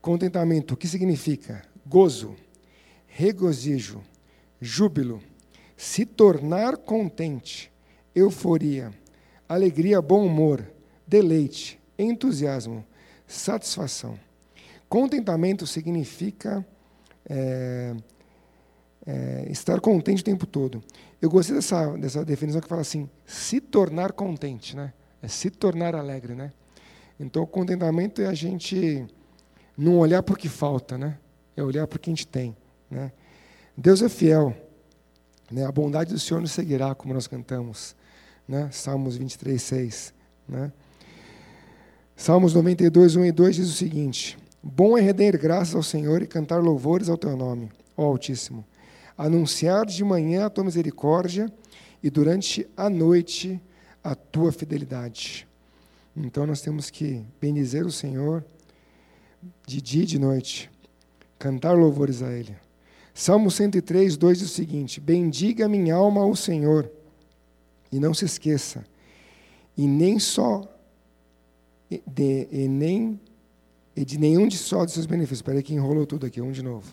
Contentamento, 0.00 0.74
o 0.74 0.76
que 0.76 0.86
significa? 0.86 1.62
Gozo, 1.84 2.36
regozijo, 3.06 4.00
júbilo, 4.60 5.22
se 5.76 6.06
tornar 6.06 6.76
contente, 6.76 7.72
euforia, 8.14 8.92
alegria, 9.48 10.00
bom 10.00 10.26
humor, 10.26 10.64
deleite, 11.06 11.78
entusiasmo, 11.98 12.84
satisfação. 13.26 14.18
Contentamento 14.88 15.66
significa 15.66 16.64
é, 17.28 17.94
é, 19.06 19.46
estar 19.50 19.80
contente 19.80 20.22
o 20.22 20.24
tempo 20.24 20.46
todo. 20.46 20.82
Eu 21.24 21.30
gostei 21.30 21.56
dessa, 21.56 21.96
dessa 21.96 22.22
definição 22.22 22.60
que 22.60 22.68
fala 22.68 22.82
assim, 22.82 23.08
se 23.24 23.58
tornar 23.58 24.12
contente, 24.12 24.76
né? 24.76 24.92
É 25.22 25.26
se 25.26 25.48
tornar 25.48 25.94
alegre, 25.94 26.34
né? 26.34 26.52
Então, 27.18 27.44
o 27.44 27.46
contentamento 27.46 28.20
é 28.20 28.26
a 28.26 28.34
gente 28.34 29.06
não 29.74 29.96
olhar 29.96 30.22
para 30.22 30.34
o 30.34 30.36
que 30.36 30.50
falta, 30.50 30.98
né? 30.98 31.16
É 31.56 31.62
olhar 31.62 31.86
para 31.86 31.96
o 31.96 31.98
que 31.98 32.10
a 32.10 32.12
gente 32.12 32.26
tem, 32.26 32.54
né? 32.90 33.10
Deus 33.74 34.02
é 34.02 34.08
fiel, 34.10 34.54
né? 35.50 35.64
A 35.64 35.72
bondade 35.72 36.12
do 36.12 36.18
Senhor 36.18 36.42
nos 36.42 36.52
seguirá, 36.52 36.94
como 36.94 37.14
nós 37.14 37.26
cantamos, 37.26 37.96
né? 38.46 38.68
Salmos 38.70 39.16
23, 39.16 39.62
6, 39.62 40.14
né? 40.46 40.70
Salmos 42.14 42.52
92, 42.52 43.16
1 43.16 43.24
e 43.24 43.32
2 43.32 43.56
diz 43.56 43.70
o 43.70 43.72
seguinte: 43.72 44.36
Bom 44.62 44.98
é 44.98 45.00
render 45.00 45.38
graças 45.38 45.74
ao 45.74 45.82
Senhor 45.82 46.20
e 46.20 46.26
cantar 46.26 46.62
louvores 46.62 47.08
ao 47.08 47.16
teu 47.16 47.34
nome, 47.34 47.72
ó 47.96 48.02
Altíssimo 48.02 48.62
anunciar 49.16 49.86
de 49.86 50.02
manhã 50.02 50.46
a 50.46 50.50
tua 50.50 50.64
misericórdia 50.64 51.52
e 52.02 52.10
durante 52.10 52.66
a 52.76 52.90
noite 52.90 53.60
a 54.02 54.14
tua 54.14 54.52
fidelidade. 54.52 55.46
Então 56.16 56.46
nós 56.46 56.60
temos 56.60 56.90
que 56.90 57.24
bendizer 57.40 57.86
o 57.86 57.92
Senhor 57.92 58.44
de 59.66 59.80
dia 59.80 60.02
e 60.02 60.06
de 60.06 60.18
noite, 60.18 60.70
cantar 61.38 61.72
louvores 61.72 62.22
a 62.22 62.32
Ele. 62.32 62.56
Salmo 63.12 63.50
103, 63.50 64.16
2 64.16 64.38
diz 64.38 64.50
o 64.50 64.54
seguinte: 64.54 65.00
Bendiga 65.00 65.68
minha 65.68 65.94
alma 65.94 66.24
o 66.24 66.34
Senhor, 66.34 66.90
e 67.90 68.00
não 68.00 68.12
se 68.12 68.24
esqueça, 68.24 68.84
e 69.76 69.86
nem 69.86 70.18
só 70.18 70.68
de, 72.06 72.48
e 72.50 72.68
nem 72.68 73.20
e 73.96 74.04
de 74.04 74.18
nenhum 74.18 74.48
de 74.48 74.58
só 74.58 74.84
de 74.84 74.92
seus 74.92 75.06
benefícios. 75.06 75.38
Espera 75.38 75.58
aí 75.58 75.62
que 75.62 75.74
enrolou 75.74 76.06
tudo 76.06 76.26
aqui, 76.26 76.40
um 76.40 76.50
de 76.50 76.62
novo. 76.62 76.92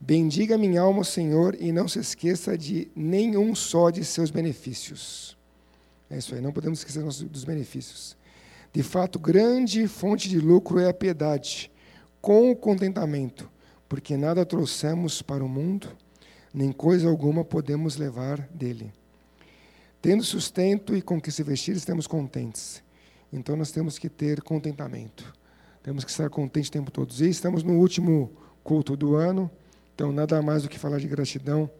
Bendiga 0.00 0.58
minha 0.58 0.80
alma 0.80 1.04
Senhor 1.04 1.56
e 1.58 1.72
não 1.72 1.88
se 1.88 1.98
esqueça 1.98 2.58
de 2.58 2.90
nenhum 2.94 3.54
só 3.54 3.90
de 3.90 4.04
seus 4.04 4.30
benefícios. 4.30 5.36
É 6.10 6.18
isso 6.18 6.34
aí, 6.34 6.40
não 6.40 6.52
podemos 6.52 6.80
esquecer 6.80 7.02
dos 7.02 7.44
benefícios. 7.44 8.16
De 8.72 8.82
fato, 8.82 9.18
grande 9.18 9.86
fonte 9.86 10.28
de 10.28 10.38
lucro 10.38 10.78
é 10.78 10.88
a 10.88 10.94
piedade, 10.94 11.70
com 12.20 12.50
o 12.50 12.56
contentamento, 12.56 13.50
porque 13.88 14.16
nada 14.16 14.44
trouxemos 14.44 15.22
para 15.22 15.44
o 15.44 15.48
mundo, 15.48 15.88
nem 16.52 16.72
coisa 16.72 17.08
alguma 17.08 17.44
podemos 17.44 17.96
levar 17.96 18.40
dele. 18.52 18.92
Tendo 20.04 20.22
sustento 20.22 20.94
e 20.94 21.00
com 21.00 21.20
que 21.20 21.30
se 21.30 21.42
vestir, 21.42 21.74
estamos 21.76 22.06
contentes. 22.06 22.82
Então 23.32 23.56
nós 23.56 23.70
temos 23.70 23.98
que 23.98 24.08
ter 24.08 24.42
contentamento. 24.42 25.32
Temos 25.82 26.04
que 26.04 26.10
estar 26.10 26.28
contentes 26.28 26.68
o 26.68 26.72
tempo 26.72 26.90
todo. 26.90 27.12
E 27.20 27.28
estamos 27.28 27.62
no 27.62 27.78
último 27.78 28.30
culto 28.62 28.96
do 28.96 29.16
ano. 29.16 29.50
Então, 29.94 30.12
nada 30.12 30.42
mais 30.42 30.64
do 30.64 30.68
que 30.68 30.78
falar 30.78 30.98
de 30.98 31.06
gratidão, 31.06 31.70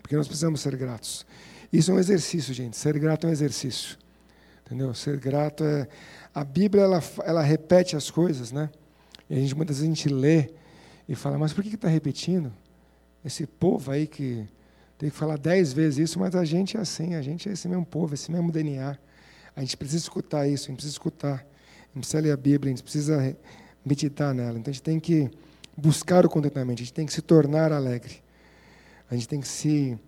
porque 0.00 0.16
nós 0.16 0.26
precisamos 0.26 0.60
ser 0.60 0.76
gratos. 0.76 1.26
Isso 1.72 1.90
é 1.90 1.94
um 1.94 1.98
exercício, 1.98 2.54
gente. 2.54 2.76
Ser 2.76 2.98
grato 2.98 3.26
é 3.26 3.30
um 3.30 3.32
exercício. 3.32 3.98
Entendeu? 4.64 4.94
Ser 4.94 5.18
grato 5.18 5.62
é. 5.64 5.86
A 6.34 6.42
Bíblia, 6.42 6.84
ela, 6.84 7.02
ela 7.24 7.42
repete 7.42 7.96
as 7.96 8.10
coisas, 8.10 8.50
né? 8.50 8.70
E 9.28 9.34
a 9.34 9.38
gente, 9.38 9.54
muitas 9.54 9.76
vezes, 9.76 9.90
a 9.90 9.94
gente 9.94 10.08
lê 10.08 10.50
e 11.08 11.14
fala, 11.14 11.38
mas 11.38 11.52
por 11.52 11.62
que 11.62 11.74
está 11.74 11.88
repetindo? 11.88 12.52
Esse 13.24 13.46
povo 13.46 13.90
aí 13.90 14.06
que 14.06 14.46
tem 14.96 15.10
que 15.10 15.16
falar 15.16 15.36
dez 15.36 15.72
vezes 15.72 16.10
isso, 16.10 16.18
mas 16.18 16.34
a 16.34 16.44
gente 16.44 16.76
é 16.76 16.80
assim, 16.80 17.14
a 17.14 17.22
gente 17.22 17.48
é 17.48 17.52
esse 17.52 17.68
mesmo 17.68 17.84
povo, 17.84 18.14
esse 18.14 18.30
mesmo 18.30 18.50
DNA. 18.50 18.96
A 19.54 19.60
gente 19.60 19.76
precisa 19.76 19.98
escutar 19.98 20.48
isso, 20.48 20.64
a 20.64 20.68
gente 20.68 20.76
precisa 20.76 20.94
escutar. 20.94 21.34
A 21.34 21.94
gente 21.94 22.00
precisa 22.00 22.20
ler 22.20 22.32
a 22.32 22.36
Bíblia, 22.36 22.72
a 22.72 22.74
gente 22.76 22.82
precisa 22.82 23.36
meditar 23.84 24.34
nela. 24.34 24.58
Então 24.58 24.70
a 24.70 24.74
gente 24.74 24.82
tem 24.82 24.98
que 24.98 25.30
buscar 25.76 26.24
o 26.24 26.28
contentamento, 26.28 26.80
a 26.80 26.84
gente 26.84 26.92
tem 26.92 27.06
que 27.06 27.12
se 27.12 27.22
tornar 27.22 27.72
alegre. 27.72 28.22
A 29.10 29.14
gente 29.14 29.28
tem 29.28 29.40
que 29.40 29.48
se, 29.48 29.98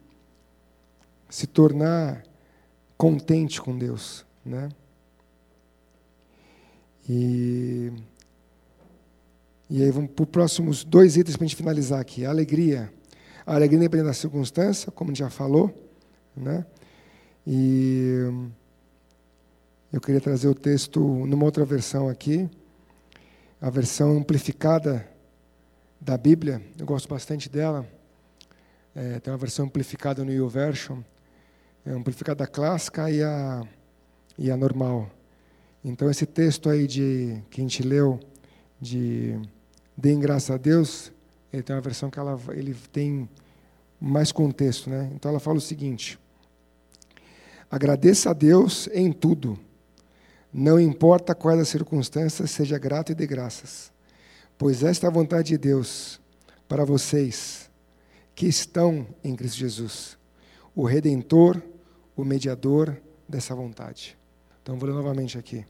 se 1.29 1.47
tornar 1.47 2.23
contente 2.97 3.61
com 3.61 3.77
Deus. 3.77 4.25
Né? 4.45 4.69
E, 7.09 7.93
e 9.69 9.83
aí 9.83 9.91
vamos 9.91 10.11
para 10.11 10.23
os 10.23 10.29
próximos 10.29 10.85
dois 10.85 11.17
itens 11.17 11.37
para 11.37 11.45
a 11.45 11.49
gente 11.49 11.57
finalizar 11.57 12.01
aqui. 12.01 12.25
A 12.25 12.31
alegria. 12.31 12.93
A 13.45 13.55
alegria 13.55 13.79
independente 13.79 14.09
da 14.09 14.15
circunstância, 14.15 14.91
como 14.91 15.11
a 15.11 15.13
gente 15.13 15.21
já 15.21 15.31
falou. 15.31 15.73
Né? 16.37 16.65
E 17.47 18.25
eu 19.93 20.01
queria 20.01 20.21
trazer 20.21 20.49
o 20.49 20.55
texto 20.55 21.01
numa 21.01 21.45
outra 21.45 21.65
versão 21.65 22.09
aqui, 22.09 22.51
a 23.61 23.71
versão 23.71 24.17
amplificada 24.19 25.09
da 26.01 26.17
Bíblia, 26.17 26.63
eu 26.79 26.87
gosto 26.87 27.09
bastante 27.09 27.49
dela. 27.49 27.87
É, 28.95 29.19
tem 29.21 29.33
uma 29.33 29.39
versão 29.39 29.67
amplificada 29.67 30.25
no 30.25 30.33
YouVersion, 30.33 31.01
é 31.85 31.91
amplificada 31.91 32.47
clássica 32.47 33.11
e 33.11 33.23
a, 33.23 33.63
e 34.39 34.51
a 34.51 34.57
normal. 34.57 35.11
Então 35.85 36.11
esse 36.11 36.27
texto 36.27 36.69
aí 36.69 36.87
de 36.87 37.43
que 37.51 37.61
a 37.61 37.65
gente 37.65 37.83
leu 37.83 38.19
de 38.81 39.41
Deem 39.97 40.21
graças 40.21 40.51
a 40.51 40.59
Deus, 40.59 41.11
ele 41.51 41.63
tem 41.63 41.75
uma 41.75 41.81
versão 41.81 42.11
que 42.11 42.19
ela, 42.19 42.39
ele 42.51 42.75
tem 42.93 43.29
mais 43.99 44.31
contexto, 44.31 44.91
né? 44.91 45.11
Então 45.15 45.31
ela 45.31 45.41
fala 45.41 45.57
o 45.57 45.61
seguinte: 45.61 46.19
Agradeça 47.71 48.31
a 48.31 48.33
Deus 48.33 48.89
em 48.93 49.11
tudo. 49.11 49.59
Não 50.53 50.79
importa 50.79 51.35
quais 51.35 51.61
as 51.61 51.69
circunstâncias, 51.69 52.51
seja 52.51 52.79
grato 52.79 53.13
e 53.13 53.15
dê 53.15 53.27
graças. 53.27 53.91
Pois 54.59 54.83
esta 54.83 55.07
é 55.07 55.09
a 55.09 55.13
vontade 55.13 55.49
de 55.49 55.59
Deus 55.59 56.21
para 56.69 56.85
vocês 56.85 57.71
que 58.35 58.47
estão 58.47 59.07
em 59.23 59.35
Cristo 59.35 59.59
Jesus, 59.59 60.19
o 60.75 60.85
redentor, 60.85 61.63
o 62.17 62.25
mediador 62.25 62.97
dessa 63.29 63.55
vontade. 63.55 64.17
Então 64.63 64.79
vou 64.79 64.89
ler 64.89 64.95
novamente 64.95 65.39
aqui. 65.39 65.65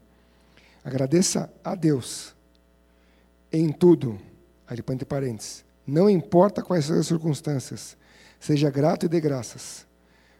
Agradeça 0.84 1.52
a 1.62 1.74
Deus 1.74 2.34
em 3.52 3.70
tudo. 3.72 4.18
Ele 4.70 4.82
põe 4.82 4.94
entre 4.94 5.06
parênteses. 5.06 5.64
Não 5.86 6.10
importa 6.10 6.62
quais 6.62 6.84
sejam 6.84 7.00
as 7.00 7.06
circunstâncias, 7.06 7.96
seja 8.40 8.70
grato 8.70 9.06
e 9.06 9.08
dê 9.08 9.20
graças. 9.20 9.86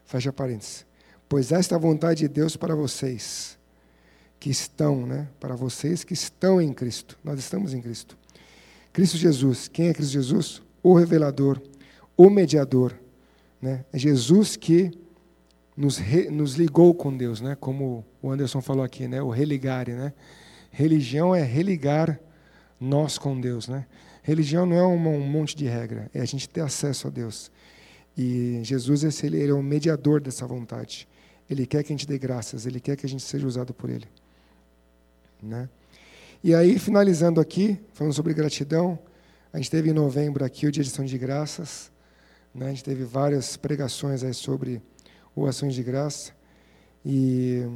Fecha 0.05 0.33
parênteses 0.33 0.87
Pois 1.29 1.51
esta 1.51 1.75
é 1.75 1.77
a 1.77 1.81
vontade 1.81 2.21
de 2.21 2.29
Deus 2.29 2.57
para 2.57 2.75
vocês 2.75 3.59
que 4.39 4.49
estão, 4.49 5.07
né? 5.07 5.29
Para 5.41 5.57
vocês 5.57 6.05
que 6.05 6.15
estão 6.15 6.61
em 6.61 6.73
Cristo. 6.73 7.19
Nós 7.25 7.39
estamos 7.39 7.75
em 7.75 7.81
Cristo. 7.81 8.17
Cristo 8.97 9.19
Jesus. 9.19 9.69
Quem 9.69 9.89
é 9.89 9.93
Cristo 9.93 10.13
Jesus? 10.13 10.63
O 10.83 10.95
revelador, 10.95 11.61
o 12.17 12.31
mediador. 12.31 12.99
Né? 13.61 13.85
É 13.93 13.99
Jesus 13.99 14.57
que 14.57 14.91
nos, 15.77 15.99
re, 15.99 16.31
nos 16.31 16.55
ligou 16.55 16.95
com 16.95 17.15
Deus, 17.15 17.43
né? 17.43 17.55
Como 17.61 18.03
o 18.23 18.31
Anderson 18.31 18.63
falou 18.63 18.83
aqui, 18.83 19.07
né? 19.07 19.21
O 19.21 19.29
religare, 19.29 19.93
né? 19.93 20.15
Religião 20.71 21.35
é 21.35 21.43
religar 21.43 22.19
nós 22.81 23.19
com 23.19 23.39
Deus, 23.39 23.69
né? 23.69 23.85
Religião 24.23 24.65
não 24.65 24.77
é 24.77 24.87
um, 24.87 25.21
monte 25.29 25.55
de 25.55 25.67
regra, 25.67 26.11
é 26.15 26.23
a 26.23 26.25
gente 26.25 26.49
ter 26.49 26.63
acesso 26.63 27.09
a 27.09 27.11
Deus. 27.11 27.53
E 28.17 28.61
Jesus 28.63 29.23
ele 29.23 29.47
é 29.47 29.53
o 29.53 29.63
mediador 29.63 30.23
dessa 30.23 30.47
vontade. 30.47 31.07
Ele 31.51 31.67
quer 31.67 31.83
que 31.83 31.93
a 31.93 31.95
gente 31.95 32.07
dê 32.07 32.17
graças, 32.17 32.65
ele 32.65 32.81
quer 32.81 32.97
que 32.97 33.05
a 33.05 33.09
gente 33.11 33.23
seja 33.23 33.47
usado 33.47 33.75
por 33.75 33.91
ele. 33.91 34.07
Né? 35.43 35.69
E 36.45 36.55
aí, 36.55 36.79
finalizando 36.79 37.41
aqui, 37.41 37.79
falando 37.93 38.13
sobre 38.13 38.35
gratidão, 38.35 38.99
a 39.53 39.57
gente 39.57 39.71
teve 39.71 39.91
em 39.91 39.93
novembro 39.93 40.45
aqui 40.45 40.67
o 40.67 40.73
dia 40.73 40.83
de 40.83 40.91
ação 40.91 41.05
de 41.05 41.17
graças. 41.17 41.91
Né? 42.55 42.67
A 42.67 42.69
gente 42.71 42.85
teve 42.85 43.05
várias 43.05 43.57
pregações 43.57 44.23
aí 44.23 44.35
sobre 44.35 44.83
o 45.35 45.47
ações 45.47 45.75
de 45.75 45.83
graça. 45.83 46.33
E 47.05 47.67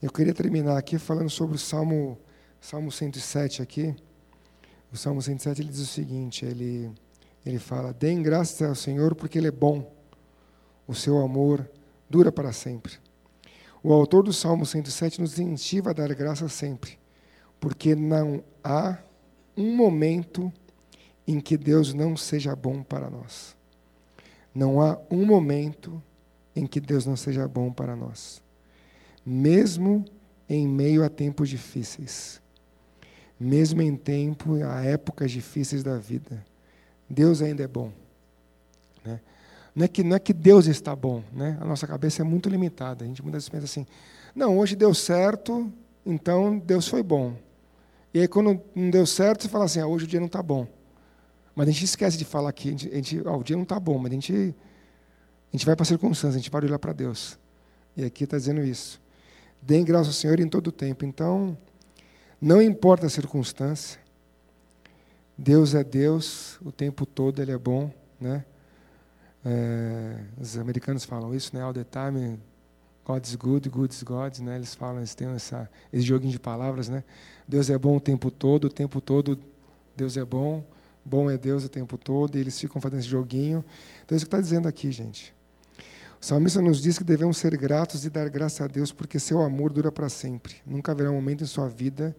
eu 0.00 0.10
queria 0.10 0.32
terminar 0.32 0.78
aqui 0.78 0.98
falando 0.98 1.30
sobre 1.30 1.56
o 1.56 1.58
Salmo, 1.58 2.18
Salmo 2.60 2.90
107 2.90 3.62
aqui. 3.62 3.94
O 4.92 4.96
Salmo 4.96 5.20
107 5.20 5.60
ele 5.60 5.68
diz 5.68 5.80
o 5.80 5.86
seguinte, 5.86 6.46
ele, 6.46 6.90
ele 7.44 7.58
fala, 7.58 7.92
Deem 7.92 8.22
graças 8.22 8.62
ao 8.62 8.74
Senhor 8.74 9.14
porque 9.14 9.38
Ele 9.38 9.48
é 9.48 9.52
bom, 9.52 9.92
o 10.86 10.94
seu 10.94 11.18
amor 11.18 11.68
dura 12.08 12.32
para 12.32 12.52
sempre. 12.52 12.94
O 13.82 13.92
autor 13.92 14.22
do 14.22 14.32
Salmo 14.32 14.64
107 14.64 15.20
nos 15.20 15.38
incentiva 15.38 15.90
a 15.90 15.92
dar 15.92 16.14
graças 16.14 16.52
sempre, 16.52 16.98
porque 17.60 17.94
não 17.94 18.42
há 18.62 18.98
um 19.56 19.74
momento 19.74 20.52
em 21.26 21.40
que 21.40 21.56
Deus 21.56 21.92
não 21.92 22.16
seja 22.16 22.54
bom 22.54 22.82
para 22.82 23.10
nós. 23.10 23.56
Não 24.54 24.80
há 24.80 24.98
um 25.10 25.26
momento 25.26 26.02
em 26.54 26.66
que 26.66 26.80
Deus 26.80 27.04
não 27.04 27.16
seja 27.16 27.46
bom 27.46 27.72
para 27.72 27.94
nós. 27.94 28.42
Mesmo 29.24 30.04
em 30.48 30.66
meio 30.66 31.04
a 31.04 31.08
tempos 31.08 31.48
difíceis, 31.48 32.40
mesmo 33.38 33.82
em 33.82 33.94
tempo, 33.94 34.54
a 34.64 34.82
épocas 34.82 35.30
difíceis 35.30 35.82
da 35.82 35.98
vida, 35.98 36.44
Deus 37.08 37.42
ainda 37.42 37.62
é 37.62 37.68
bom. 37.68 37.92
Né? 39.04 39.20
Não 39.74 39.84
é 39.84 39.88
que, 39.88 40.02
não 40.02 40.16
é 40.16 40.18
que 40.18 40.32
Deus 40.32 40.66
está 40.66 40.96
bom, 40.96 41.22
né? 41.32 41.56
a 41.60 41.64
nossa 41.64 41.86
cabeça 41.86 42.22
é 42.22 42.24
muito 42.24 42.48
limitada. 42.48 43.04
A 43.04 43.06
gente 43.06 43.22
muitas 43.22 43.44
vezes 43.44 43.48
pensa 43.50 43.64
assim: 43.64 43.86
não, 44.34 44.58
hoje 44.58 44.74
deu 44.74 44.92
certo, 44.94 45.70
então 46.04 46.58
Deus 46.58 46.88
foi 46.88 47.02
bom. 47.02 47.36
E 48.12 48.20
aí, 48.20 48.28
quando 48.28 48.60
não 48.74 48.90
deu 48.90 49.06
certo, 49.06 49.42
você 49.42 49.48
fala 49.48 49.64
assim: 49.64 49.80
ah, 49.80 49.86
hoje 49.86 50.04
o 50.04 50.08
dia 50.08 50.20
não 50.20 50.26
está 50.26 50.42
bom. 50.42 50.66
Mas 51.54 51.68
a 51.68 51.70
gente 51.72 51.84
esquece 51.84 52.16
de 52.16 52.24
falar 52.24 52.50
aqui: 52.50 52.68
a 52.68 52.70
gente, 52.72 52.88
a 52.88 52.94
gente 52.94 53.22
ah, 53.26 53.36
o 53.36 53.42
dia 53.42 53.56
não 53.56 53.64
está 53.64 53.78
bom, 53.78 53.98
mas 53.98 54.10
a 54.10 54.14
gente, 54.14 54.32
a 54.32 55.56
gente 55.56 55.66
vai 55.66 55.76
para 55.76 55.82
a 55.82 55.86
circunstância, 55.86 56.36
a 56.36 56.38
gente 56.38 56.50
para 56.50 56.64
olhar 56.66 56.78
para 56.78 56.92
Deus. 56.92 57.38
E 57.96 58.04
aqui 58.04 58.24
está 58.24 58.36
dizendo 58.36 58.62
isso. 58.62 59.00
Deem 59.60 59.84
graças 59.84 60.08
ao 60.08 60.12
Senhor 60.12 60.38
em 60.40 60.48
todo 60.48 60.68
o 60.68 60.72
tempo. 60.72 61.04
Então, 61.04 61.58
não 62.40 62.62
importa 62.62 63.06
a 63.06 63.10
circunstância, 63.10 64.00
Deus 65.36 65.74
é 65.74 65.82
Deus 65.82 66.58
o 66.62 66.70
tempo 66.70 67.04
todo, 67.04 67.42
Ele 67.42 67.52
é 67.52 67.58
bom, 67.58 67.92
né? 68.20 68.44
É, 69.44 70.20
os 70.40 70.56
americanos 70.58 71.04
falam 71.04 71.34
isso, 71.34 71.54
né? 71.54 71.62
All 71.62 71.72
the 71.72 71.84
time, 71.84 72.38
God 73.08 73.24
is 73.24 73.34
good, 73.36 73.68
good 73.70 73.94
is 73.94 74.02
God, 74.02 74.38
né? 74.40 74.56
Eles 74.56 74.74
falam, 74.74 74.98
eles 74.98 75.14
têm 75.14 75.28
essa, 75.28 75.70
esse 75.90 76.04
joguinho 76.04 76.30
de 76.30 76.38
palavras, 76.38 76.90
né? 76.90 77.02
Deus 77.48 77.70
é 77.70 77.78
bom 77.78 77.96
o 77.96 78.00
tempo 78.00 78.30
todo, 78.30 78.66
o 78.66 78.68
tempo 78.68 79.00
todo 79.00 79.38
Deus 79.96 80.18
é 80.18 80.24
bom, 80.26 80.62
bom 81.02 81.30
é 81.30 81.38
Deus 81.38 81.64
o 81.64 81.70
tempo 81.70 81.96
todo, 81.96 82.36
e 82.36 82.40
eles 82.40 82.60
ficam 82.60 82.82
fazendo 82.82 82.98
esse 83.00 83.08
joguinho. 83.08 83.64
Então, 84.04 84.14
é 84.14 84.16
isso 84.16 84.26
que 84.26 84.28
está 84.28 84.38
dizendo 84.38 84.68
aqui, 84.68 84.92
gente. 84.92 85.34
O 86.20 86.26
salmista 86.26 86.60
nos 86.60 86.82
diz 86.82 86.98
que 86.98 87.04
devemos 87.04 87.38
ser 87.38 87.56
gratos 87.56 88.04
e 88.04 88.10
dar 88.10 88.28
graça 88.28 88.64
a 88.64 88.66
Deus, 88.66 88.92
porque 88.92 89.18
seu 89.18 89.40
amor 89.40 89.72
dura 89.72 89.90
para 89.90 90.10
sempre. 90.10 90.56
Nunca 90.66 90.92
haverá 90.92 91.10
um 91.10 91.14
momento 91.14 91.42
em 91.42 91.46
sua 91.46 91.66
vida 91.66 92.14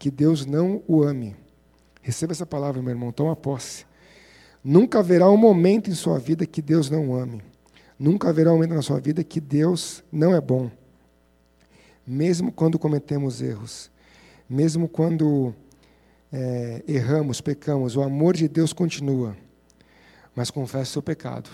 que 0.00 0.10
Deus 0.10 0.44
não 0.44 0.82
o 0.88 1.04
ame. 1.04 1.36
Receba 2.02 2.32
essa 2.32 2.44
palavra, 2.44 2.82
meu 2.82 2.90
irmão, 2.90 3.12
toma 3.12 3.36
posse. 3.36 3.86
Nunca 4.64 4.98
haverá 4.98 5.30
um 5.30 5.36
momento 5.36 5.90
em 5.90 5.94
sua 5.94 6.18
vida 6.18 6.44
que 6.44 6.60
Deus 6.60 6.90
não 6.90 7.14
ame. 7.14 7.40
Nunca 7.98 8.28
haverá 8.28 8.50
um 8.50 8.54
momento 8.54 8.74
na 8.74 8.82
sua 8.82 9.00
vida 9.00 9.22
que 9.22 9.40
Deus 9.40 10.02
não 10.10 10.34
é 10.34 10.40
bom. 10.40 10.70
Mesmo 12.06 12.52
quando 12.52 12.78
cometemos 12.78 13.40
erros, 13.40 13.90
mesmo 14.48 14.88
quando 14.88 15.54
é, 16.32 16.82
erramos, 16.86 17.40
pecamos, 17.40 17.96
o 17.96 18.02
amor 18.02 18.36
de 18.36 18.48
Deus 18.48 18.72
continua. 18.72 19.36
Mas 20.34 20.50
confesse 20.50 20.90
o 20.90 20.92
seu 20.94 21.02
pecado. 21.02 21.48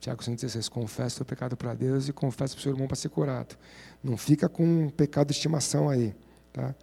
Tiago 0.00 0.22
116, 0.22 0.68
confesse 0.68 1.14
o 1.14 1.16
seu 1.18 1.26
pecado 1.26 1.56
para 1.56 1.74
Deus 1.74 2.08
e 2.08 2.12
confesse 2.12 2.54
para 2.54 2.60
o 2.60 2.62
seu 2.62 2.72
irmão 2.72 2.86
para 2.86 2.96
ser 2.96 3.08
curado. 3.08 3.56
Não 4.02 4.16
fica 4.16 4.48
com 4.48 4.64
um 4.64 4.90
pecado 4.90 5.28
de 5.28 5.34
estimação 5.34 5.88
aí. 5.88 6.14
Tá? 6.52 6.74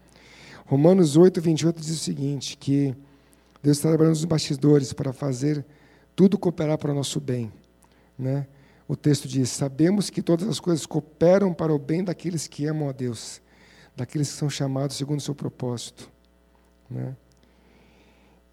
Romanos 0.65 1.17
8, 1.17 1.41
28 1.41 1.81
diz 1.81 1.89
o 1.89 2.03
seguinte, 2.03 2.55
que 2.55 2.95
Deus 3.61 3.77
está 3.77 3.89
trabalhando 3.89 4.15
nos 4.15 4.25
bastidores 4.25 4.93
para 4.93 5.11
fazer 5.11 5.65
tudo 6.15 6.37
cooperar 6.37 6.77
para 6.77 6.91
o 6.91 6.95
nosso 6.95 7.19
bem. 7.19 7.51
Né? 8.17 8.45
O 8.89 8.95
texto 8.95 9.27
diz: 9.27 9.49
Sabemos 9.49 10.09
que 10.09 10.19
todas 10.19 10.47
as 10.47 10.59
coisas 10.59 10.83
cooperam 10.87 11.53
para 11.53 11.71
o 11.71 11.77
bem 11.77 12.03
daqueles 12.03 12.47
que 12.47 12.65
amam 12.65 12.89
a 12.89 12.91
Deus, 12.91 13.39
daqueles 13.95 14.31
que 14.31 14.35
são 14.35 14.49
chamados 14.49 14.97
segundo 14.97 15.19
o 15.19 15.21
seu 15.21 15.35
propósito. 15.35 16.09
Né? 16.89 17.15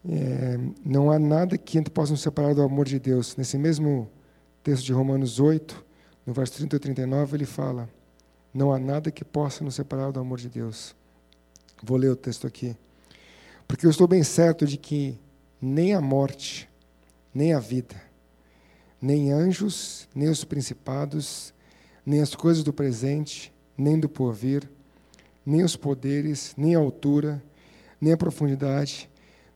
É, 0.06 0.58
não 0.84 1.10
há 1.10 1.18
nada 1.18 1.56
que 1.56 1.80
possa 1.88 2.12
nos 2.12 2.20
separar 2.20 2.54
do 2.54 2.60
amor 2.60 2.84
de 2.84 3.00
Deus. 3.00 3.34
Nesse 3.34 3.56
mesmo 3.56 4.10
texto 4.62 4.84
de 4.84 4.92
Romanos 4.92 5.40
8, 5.40 5.82
no 6.26 6.34
verso 6.34 6.52
30 6.58 6.76
e 6.76 6.78
39, 6.80 7.34
ele 7.38 7.46
fala: 7.46 7.88
Não 8.52 8.70
há 8.74 8.78
nada 8.78 9.10
que 9.10 9.24
possa 9.24 9.64
nos 9.64 9.74
separar 9.74 10.12
do 10.12 10.20
amor 10.20 10.36
de 10.36 10.50
Deus. 10.50 10.94
Vou 11.82 11.96
ler 11.96 12.10
o 12.10 12.16
texto 12.16 12.46
aqui. 12.46 12.76
Porque 13.66 13.86
eu 13.86 13.90
estou 13.90 14.06
bem 14.06 14.22
certo 14.22 14.66
de 14.66 14.76
que 14.76 15.18
nem 15.62 15.94
a 15.94 16.00
morte, 16.02 16.68
nem 17.32 17.54
a 17.54 17.58
vida, 17.58 17.96
nem 19.00 19.32
anjos, 19.32 20.08
nem 20.14 20.28
os 20.28 20.44
principados, 20.44 21.52
nem 22.04 22.20
as 22.20 22.34
coisas 22.34 22.62
do 22.62 22.72
presente, 22.72 23.52
nem 23.76 23.98
do 23.98 24.08
porvir, 24.08 24.68
nem 25.44 25.62
os 25.62 25.76
poderes, 25.76 26.54
nem 26.56 26.74
a 26.74 26.78
altura, 26.78 27.42
nem 28.00 28.12
a 28.12 28.16
profundidade, 28.16 29.08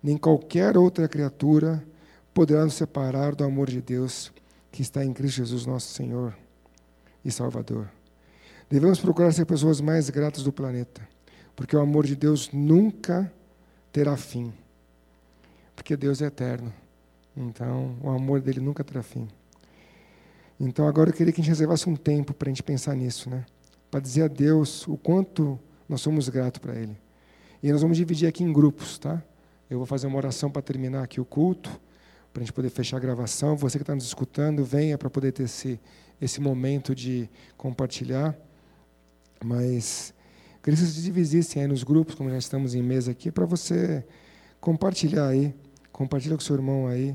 nem 0.02 0.16
qualquer 0.16 0.76
outra 0.76 1.08
criatura 1.08 1.84
poderá 2.32 2.64
nos 2.64 2.74
separar 2.74 3.34
do 3.34 3.44
amor 3.44 3.68
de 3.68 3.80
Deus 3.80 4.32
que 4.70 4.82
está 4.82 5.04
em 5.04 5.12
Cristo 5.12 5.38
Jesus, 5.38 5.66
nosso 5.66 5.92
Senhor 5.92 6.36
e 7.24 7.30
Salvador. 7.30 7.90
Devemos 8.68 9.00
procurar 9.00 9.32
ser 9.32 9.44
pessoas 9.46 9.80
mais 9.80 10.08
gratas 10.10 10.44
do 10.44 10.52
planeta, 10.52 11.06
porque 11.56 11.76
o 11.76 11.80
amor 11.80 12.06
de 12.06 12.14
Deus 12.14 12.50
nunca 12.52 13.32
terá 13.92 14.16
fim. 14.16 14.52
Porque 15.74 15.96
Deus 15.96 16.22
é 16.22 16.26
eterno. 16.26 16.72
Então, 17.36 17.96
o 18.02 18.10
amor 18.10 18.40
dele 18.40 18.60
nunca 18.60 18.82
terá 18.82 19.02
fim. 19.02 19.28
Então, 20.58 20.86
agora 20.86 21.10
eu 21.10 21.14
queria 21.14 21.32
que 21.32 21.40
a 21.40 21.42
gente 21.42 21.50
reservasse 21.50 21.88
um 21.88 21.96
tempo 21.96 22.34
para 22.34 22.48
a 22.48 22.50
gente 22.50 22.62
pensar 22.62 22.94
nisso, 22.94 23.30
né? 23.30 23.46
Para 23.90 24.00
dizer 24.00 24.22
a 24.22 24.28
Deus 24.28 24.86
o 24.86 24.96
quanto 24.96 25.58
nós 25.88 26.00
somos 26.00 26.28
gratos 26.28 26.58
para 26.60 26.74
Ele. 26.74 26.96
E 27.62 27.72
nós 27.72 27.82
vamos 27.82 27.96
dividir 27.96 28.28
aqui 28.28 28.44
em 28.44 28.52
grupos, 28.52 28.98
tá? 28.98 29.22
Eu 29.68 29.78
vou 29.78 29.86
fazer 29.86 30.06
uma 30.06 30.16
oração 30.16 30.50
para 30.50 30.62
terminar 30.62 31.02
aqui 31.02 31.20
o 31.20 31.24
culto, 31.24 31.70
para 32.32 32.42
a 32.42 32.44
gente 32.44 32.52
poder 32.52 32.70
fechar 32.70 32.96
a 32.96 33.00
gravação. 33.00 33.56
Você 33.56 33.78
que 33.78 33.82
está 33.82 33.94
nos 33.94 34.04
escutando, 34.04 34.64
venha 34.64 34.98
para 34.98 35.08
poder 35.08 35.32
ter 35.32 35.44
esse, 35.44 35.80
esse 36.20 36.40
momento 36.40 36.94
de 36.94 37.28
compartilhar. 37.56 38.36
Mas 39.44 40.12
queria 40.62 40.76
que 40.76 40.82
vocês 40.82 40.94
se 40.96 41.02
dividissem 41.02 41.62
aí 41.62 41.68
nos 41.68 41.82
grupos, 41.82 42.14
como 42.14 42.30
já 42.30 42.38
estamos 42.38 42.74
em 42.74 42.82
mesa 42.82 43.12
aqui, 43.12 43.30
para 43.30 43.46
você 43.46 44.04
compartilhar 44.60 45.28
aí, 45.28 45.54
compartilha 46.00 46.34
com 46.34 46.40
seu 46.40 46.56
irmão 46.56 46.86
aí, 46.86 47.14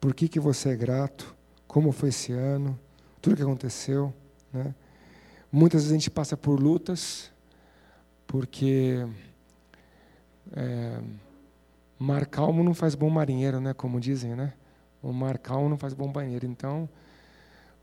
por 0.00 0.14
que, 0.14 0.28
que 0.28 0.38
você 0.38 0.68
é 0.68 0.76
grato, 0.76 1.34
como 1.66 1.90
foi 1.90 2.10
esse 2.10 2.30
ano, 2.30 2.78
tudo 3.20 3.34
que 3.34 3.42
aconteceu. 3.42 4.14
Né? 4.52 4.72
Muitas 5.50 5.80
vezes 5.80 5.90
a 5.90 5.98
gente 5.98 6.10
passa 6.12 6.36
por 6.36 6.60
lutas, 6.60 7.32
porque 8.24 9.04
é, 10.52 11.00
mar 11.98 12.24
calmo 12.26 12.62
não 12.62 12.72
faz 12.72 12.94
bom 12.94 13.10
marinheiro, 13.10 13.60
né? 13.60 13.74
como 13.74 13.98
dizem, 13.98 14.36
né? 14.36 14.52
O 15.02 15.12
mar 15.12 15.36
calmo 15.36 15.68
não 15.68 15.76
faz 15.76 15.92
bom 15.92 16.06
banheiro. 16.06 16.46
Então, 16.46 16.88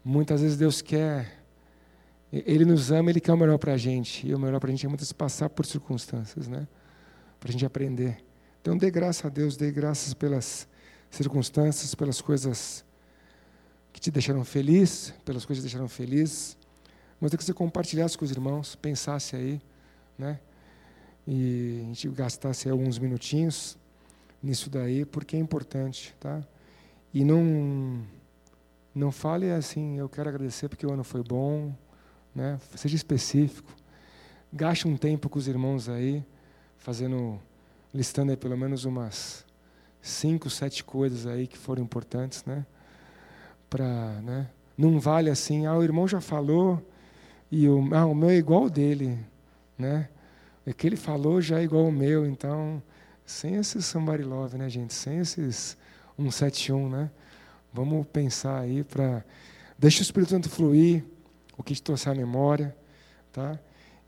muitas 0.01 0.39
vezes 0.39 0.55
Deus 0.55 0.81
quer, 0.81 1.43
Ele 2.31 2.63
nos 2.63 2.89
ama, 2.89 3.09
Ele 3.09 3.19
quer 3.19 3.33
o 3.33 3.37
melhor 3.37 3.57
para 3.57 3.73
a 3.73 3.77
gente. 3.77 4.25
E 4.25 4.33
o 4.33 4.39
melhor 4.39 4.61
para 4.61 4.69
a 4.69 4.71
gente 4.71 4.85
é 4.85 4.87
muitas 4.87 5.07
vezes 5.07 5.11
passar 5.11 5.49
por 5.49 5.65
circunstâncias, 5.65 6.47
né? 6.47 6.65
Para 7.37 7.49
a 7.49 7.51
gente 7.51 7.65
aprender. 7.65 8.30
Então, 8.61 8.77
dê 8.77 8.91
graça 8.91 9.27
a 9.27 9.29
Deus, 9.29 9.57
dê 9.57 9.71
graças 9.71 10.13
pelas 10.13 10.67
circunstâncias, 11.09 11.95
pelas 11.95 12.21
coisas 12.21 12.85
que 13.91 13.99
te 13.99 14.11
deixaram 14.11 14.45
feliz, 14.45 15.13
pelas 15.25 15.45
coisas 15.45 15.63
que 15.63 15.67
te 15.67 15.71
deixaram 15.71 15.89
feliz. 15.89 16.55
Mas 17.19 17.33
é 17.33 17.37
que 17.37 17.43
você 17.43 17.53
compartilhasse 17.53 18.17
com 18.17 18.23
os 18.23 18.31
irmãos, 18.31 18.75
pensasse 18.75 19.35
aí, 19.35 19.61
né? 20.17 20.39
E 21.27 21.81
a 21.81 21.85
gente 21.85 22.09
gastasse 22.09 22.69
alguns 22.69 22.97
minutinhos 22.97 23.77
nisso 24.41 24.69
daí, 24.69 25.05
porque 25.05 25.35
é 25.35 25.39
importante, 25.39 26.15
tá? 26.19 26.41
E 27.13 27.23
não 27.23 28.03
não 28.93 29.11
fale 29.11 29.49
assim, 29.51 29.97
eu 29.97 30.09
quero 30.09 30.29
agradecer 30.29 30.67
porque 30.67 30.85
o 30.85 30.91
ano 30.91 31.03
foi 31.03 31.23
bom, 31.23 31.73
né? 32.35 32.59
Seja 32.75 32.95
específico. 32.95 33.73
Gaste 34.51 34.87
um 34.87 34.97
tempo 34.97 35.29
com 35.29 35.39
os 35.39 35.47
irmãos 35.47 35.87
aí, 35.87 36.23
fazendo 36.77 37.39
listando 37.93 38.31
aí 38.31 38.37
pelo 38.37 38.57
menos 38.57 38.85
umas 38.85 39.45
cinco, 40.01 40.49
sete 40.49 40.83
coisas 40.83 41.27
aí 41.27 41.47
que 41.47 41.57
foram 41.57 41.83
importantes, 41.83 42.43
né? 42.45 42.65
Para, 43.69 44.21
né? 44.21 44.49
Não 44.77 44.99
vale 44.99 45.29
assim, 45.29 45.65
ah, 45.65 45.77
o 45.77 45.83
irmão 45.83 46.07
já 46.07 46.19
falou 46.19 46.81
e 47.51 47.67
o, 47.67 47.93
ah, 47.93 48.05
o 48.05 48.15
meu 48.15 48.29
é 48.29 48.35
igual 48.35 48.63
ao 48.63 48.69
dele, 48.69 49.19
né? 49.77 50.09
O 50.65 50.73
que 50.73 50.87
ele 50.87 50.95
falou 50.95 51.41
já 51.41 51.59
é 51.59 51.63
igual 51.63 51.85
ao 51.85 51.91
meu, 51.91 52.25
então 52.25 52.81
sem 53.25 53.55
esses 53.55 53.85
somebody 53.85 54.23
love, 54.23 54.57
né, 54.57 54.69
gente? 54.69 54.93
Sem 54.93 55.19
esses 55.19 55.77
171, 56.17 56.89
né? 56.89 57.11
Vamos 57.73 58.05
pensar 58.07 58.59
aí 58.59 58.83
para 58.83 59.23
deixa 59.77 59.99
o 59.99 60.01
Espírito 60.03 60.29
Santo 60.29 60.49
fluir, 60.49 61.03
o 61.57 61.63
que 61.63 61.73
te 61.73 61.81
trouxer 61.81 62.11
a 62.11 62.15
memória, 62.15 62.75
tá? 63.31 63.59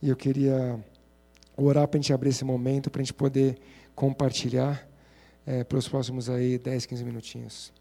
E 0.01 0.09
eu 0.09 0.15
queria 0.15 0.79
orar 1.55 1.87
para 1.87 1.97
a 1.97 2.01
gente 2.01 2.13
abrir 2.13 2.29
esse 2.29 2.43
momento, 2.43 2.89
para 2.89 3.01
a 3.01 3.03
gente 3.03 3.13
poder 3.13 3.57
compartilhar 3.95 4.87
é, 5.45 5.63
pelos 5.63 5.87
próximos 5.87 6.29
aí 6.29 6.57
10, 6.57 6.85
15 6.85 7.03
minutinhos. 7.03 7.73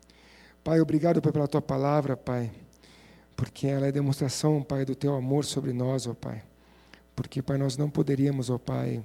Pai, 0.63 0.81
obrigado 0.81 1.21
pai, 1.21 1.33
pela 1.33 1.49
tua 1.49 1.63
palavra, 1.63 2.17
Pai, 2.17 2.51
porque 3.37 3.67
ela 3.67 3.87
é 3.87 3.93
demonstração, 3.93 4.63
Pai, 4.63 4.85
do 4.85 4.95
teu 4.95 5.15
amor 5.15 5.45
sobre 5.45 5.73
nós, 5.73 6.07
ó 6.07 6.15
Pai. 6.15 6.43
Porque, 7.17 7.43
Pai, 7.43 7.59
nós 7.59 7.77
não 7.77 7.91
poderíamos, 7.91 8.49
ó 8.49 8.59
Pai, 8.59 9.05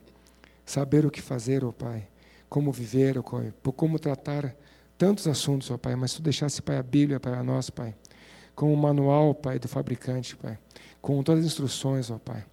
saber 0.66 1.06
o 1.06 1.12
que 1.12 1.22
fazer, 1.22 1.64
ó 1.64 1.72
Pai, 1.72 2.08
como 2.48 2.72
viver, 2.72 3.18
ó 3.18 3.24
Pai, 3.24 3.54
como 3.76 3.98
tratar 3.98 4.56
tantos 4.98 5.28
assuntos, 5.28 5.72
ó 5.72 5.78
Pai, 5.78 5.96
mas 5.96 6.14
tu 6.14 6.22
deixasse, 6.22 6.62
Pai, 6.62 6.78
a 6.78 6.84
Bíblia 6.84 7.20
para 7.20 7.42
nós, 7.42 7.70
Pai, 7.70 7.96
como 8.54 8.72
um 8.72 8.76
manual, 8.76 9.34
Pai, 9.34 9.58
do 9.58 9.68
fabricante, 9.68 10.36
Pai, 10.36 10.60
com 11.02 11.24
todas 11.24 11.42
as 11.42 11.48
instruções, 11.48 12.12
ó 12.12 12.20
Pai. 12.20 12.46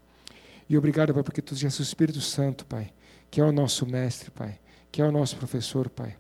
E 0.69 0.79
obrigado, 0.79 1.13
Pai, 1.13 1.23
porque 1.23 1.43
tu 1.43 1.55
deixaste 1.55 1.81
o 1.81 1.83
Espírito 1.83 2.21
Santo, 2.21 2.65
Pai, 2.65 2.93
que 3.31 3.41
é 3.41 3.45
o 3.45 3.53
nosso 3.53 3.87
mestre, 3.87 4.31
Pai, 4.31 4.59
que 4.91 5.03
é 5.03 5.05
o 5.05 5.13
nosso 5.13 5.37
professor, 5.37 5.91
Pai. 5.91 6.17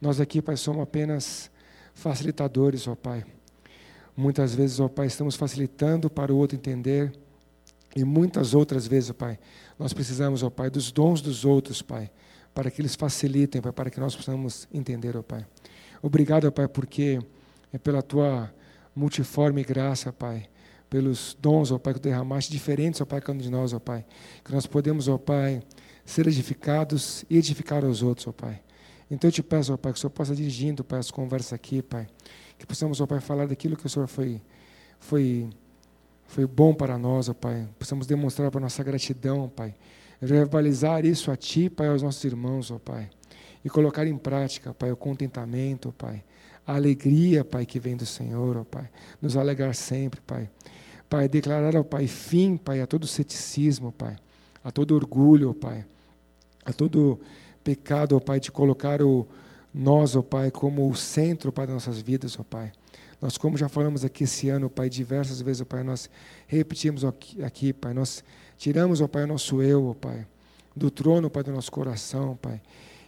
Nós 0.00 0.20
aqui, 0.20 0.42
Pai, 0.42 0.56
somos 0.56 0.82
apenas 0.82 1.50
facilitadores, 1.94 2.86
ó 2.86 2.94
Pai. 2.94 3.24
Muitas 4.16 4.54
vezes, 4.54 4.78
ó 4.78 4.88
Pai, 4.88 5.06
estamos 5.06 5.36
facilitando 5.36 6.10
para 6.10 6.32
o 6.32 6.36
outro 6.36 6.56
entender, 6.56 7.12
e 7.96 8.04
muitas 8.04 8.54
outras 8.54 8.86
vezes, 8.86 9.10
ó 9.10 9.14
Pai, 9.14 9.38
nós 9.78 9.92
precisamos, 9.92 10.42
ó 10.42 10.50
Pai, 10.50 10.68
dos 10.68 10.92
dons 10.92 11.22
dos 11.22 11.44
outros, 11.44 11.80
Pai, 11.80 12.10
para 12.54 12.70
que 12.70 12.80
eles 12.80 12.94
facilitem, 12.94 13.62
Pai, 13.62 13.72
para 13.72 13.90
que 13.90 13.98
nós 13.98 14.14
possamos 14.14 14.68
entender, 14.72 15.16
ó 15.16 15.22
Pai. 15.22 15.46
Obrigado, 16.02 16.46
ó 16.46 16.50
Pai, 16.50 16.68
porque 16.68 17.18
é 17.72 17.78
pela 17.78 18.02
tua 18.02 18.52
multiforme 18.94 19.64
graça, 19.64 20.12
Pai, 20.12 20.48
pelos 20.88 21.36
dons, 21.40 21.70
ó 21.70 21.78
Pai, 21.78 21.94
que 21.94 22.00
tu 22.00 22.04
derramaste, 22.04 22.50
diferentes, 22.50 23.00
ó 23.00 23.04
Pai, 23.04 23.20
cada 23.20 23.38
um 23.38 23.40
de 23.40 23.50
nós, 23.50 23.72
ó 23.72 23.78
Pai, 23.78 24.04
que 24.44 24.52
nós 24.52 24.66
podemos, 24.66 25.08
ó 25.08 25.18
Pai, 25.18 25.62
ser 26.04 26.26
edificados 26.26 27.24
e 27.28 27.36
edificar 27.36 27.84
os 27.84 28.02
outros, 28.02 28.26
ó 28.26 28.32
Pai. 28.32 28.60
Então 29.10 29.28
eu 29.28 29.32
te 29.32 29.42
peço, 29.42 29.72
ó 29.72 29.76
Pai, 29.76 29.92
que 29.92 29.98
o 29.98 30.00
Senhor 30.00 30.10
possa 30.10 30.34
dirigindo, 30.34 30.82
Pai, 30.82 30.98
as 30.98 31.10
conversas 31.10 31.52
aqui, 31.52 31.82
Pai, 31.82 32.06
que 32.58 32.66
possamos, 32.66 33.00
ó 33.00 33.06
Pai, 33.06 33.20
falar 33.20 33.46
daquilo 33.46 33.76
que 33.76 33.86
o 33.86 33.88
Senhor 33.88 34.06
foi, 34.06 34.40
foi, 34.98 35.48
foi 36.26 36.46
bom 36.46 36.74
para 36.74 36.96
nós, 36.98 37.28
ó 37.28 37.34
Pai. 37.34 37.68
Possamos 37.78 38.06
demonstrar 38.06 38.50
para 38.50 38.60
nossa 38.60 38.82
gratidão, 38.82 39.48
Pai. 39.48 39.74
Verbalizar 40.20 41.04
isso 41.04 41.30
a 41.30 41.36
Ti, 41.36 41.70
Pai, 41.70 41.88
aos 41.88 42.02
nossos 42.02 42.24
irmãos, 42.24 42.70
ó 42.70 42.78
Pai. 42.78 43.08
E 43.64 43.68
colocar 43.68 44.06
em 44.06 44.16
prática, 44.16 44.72
Pai, 44.72 44.90
o 44.90 44.96
contentamento, 44.96 45.90
ó 45.90 45.92
Pai. 45.92 46.24
A 46.66 46.74
alegria, 46.74 47.44
Pai, 47.44 47.64
que 47.64 47.78
vem 47.78 47.96
do 47.96 48.04
Senhor, 48.04 48.56
ó 48.56 48.64
Pai. 48.64 48.88
Nos 49.22 49.36
alegrar 49.36 49.74
sempre, 49.74 50.20
Pai. 50.20 50.50
Pai, 51.08 51.28
declarar, 51.28 51.74
ó 51.76 51.82
Pai, 51.82 52.06
fim, 52.06 52.56
Pai, 52.56 52.80
a 52.80 52.86
todo 52.86 53.06
ceticismo, 53.06 53.92
Pai. 53.92 54.16
A 54.62 54.70
todo 54.70 54.94
orgulho, 54.94 55.54
Pai. 55.54 55.84
A 56.64 56.72
todo 56.72 57.18
pecado, 57.64 58.20
Pai, 58.20 58.40
de 58.40 58.52
colocar 58.52 59.00
o, 59.02 59.26
nós, 59.72 60.16
ó 60.16 60.22
Pai, 60.22 60.50
como 60.50 60.88
o 60.88 60.94
centro, 60.94 61.52
Pai, 61.52 61.66
das 61.66 61.74
nossas 61.74 62.00
vidas, 62.00 62.38
ó 62.38 62.42
Pai. 62.42 62.72
Nós, 63.20 63.36
como 63.36 63.56
já 63.56 63.68
falamos 63.68 64.04
aqui 64.04 64.24
esse 64.24 64.48
ano, 64.48 64.70
Pai, 64.70 64.88
diversas 64.88 65.40
vezes, 65.40 65.62
ó 65.62 65.64
Pai, 65.64 65.82
nós 65.82 66.08
repetimos 66.46 67.04
aqui, 67.04 67.42
aqui, 67.42 67.72
Pai, 67.72 67.92
nós 67.92 68.22
tiramos, 68.56 69.00
ó 69.00 69.08
Pai, 69.08 69.24
o 69.24 69.26
nosso 69.26 69.62
eu, 69.62 69.88
ó 69.88 69.94
Pai, 69.94 70.26
do 70.74 70.90
trono, 70.90 71.30
Pai, 71.30 71.42
do 71.42 71.52
nosso 71.52 71.70
coração, 71.70 72.38
Pai, 72.40 72.60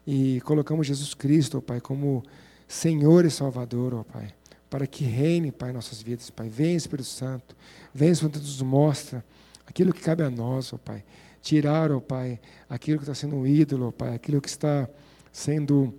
e 0.06 0.40
colocamos 0.40 0.86
Jesus 0.86 1.14
Cristo, 1.14 1.58
ó 1.58 1.60
Pai, 1.60 1.80
como 1.80 2.24
Senhor 2.66 3.24
e 3.24 3.30
Salvador, 3.30 3.94
ó 3.94 4.02
Pai, 4.02 4.32
para 4.70 4.86
que 4.86 5.04
reine, 5.04 5.50
Pai, 5.50 5.70
em 5.70 5.72
nossas 5.72 6.00
vidas, 6.00 6.30
Pai. 6.30 6.48
Vem, 6.48 6.76
Espírito 6.76 7.08
Santo, 7.08 7.56
vem, 7.92 8.10
Espírito 8.10 8.38
Santo, 8.38 8.46
nos 8.46 8.62
mostra 8.62 9.24
aquilo 9.66 9.92
que 9.92 10.00
cabe 10.00 10.22
a 10.22 10.30
nós, 10.30 10.72
ó 10.72 10.78
Pai. 10.78 11.04
Tirar, 11.42 11.90
ó 11.90 12.00
Pai, 12.00 12.38
aquilo 12.68 12.98
que 12.98 13.04
está 13.04 13.14
sendo 13.14 13.34
um 13.34 13.46
ídolo, 13.46 13.88
ó 13.88 13.90
Pai, 13.90 14.14
aquilo 14.14 14.40
que 14.40 14.48
está 14.48 14.88
sendo 15.32 15.92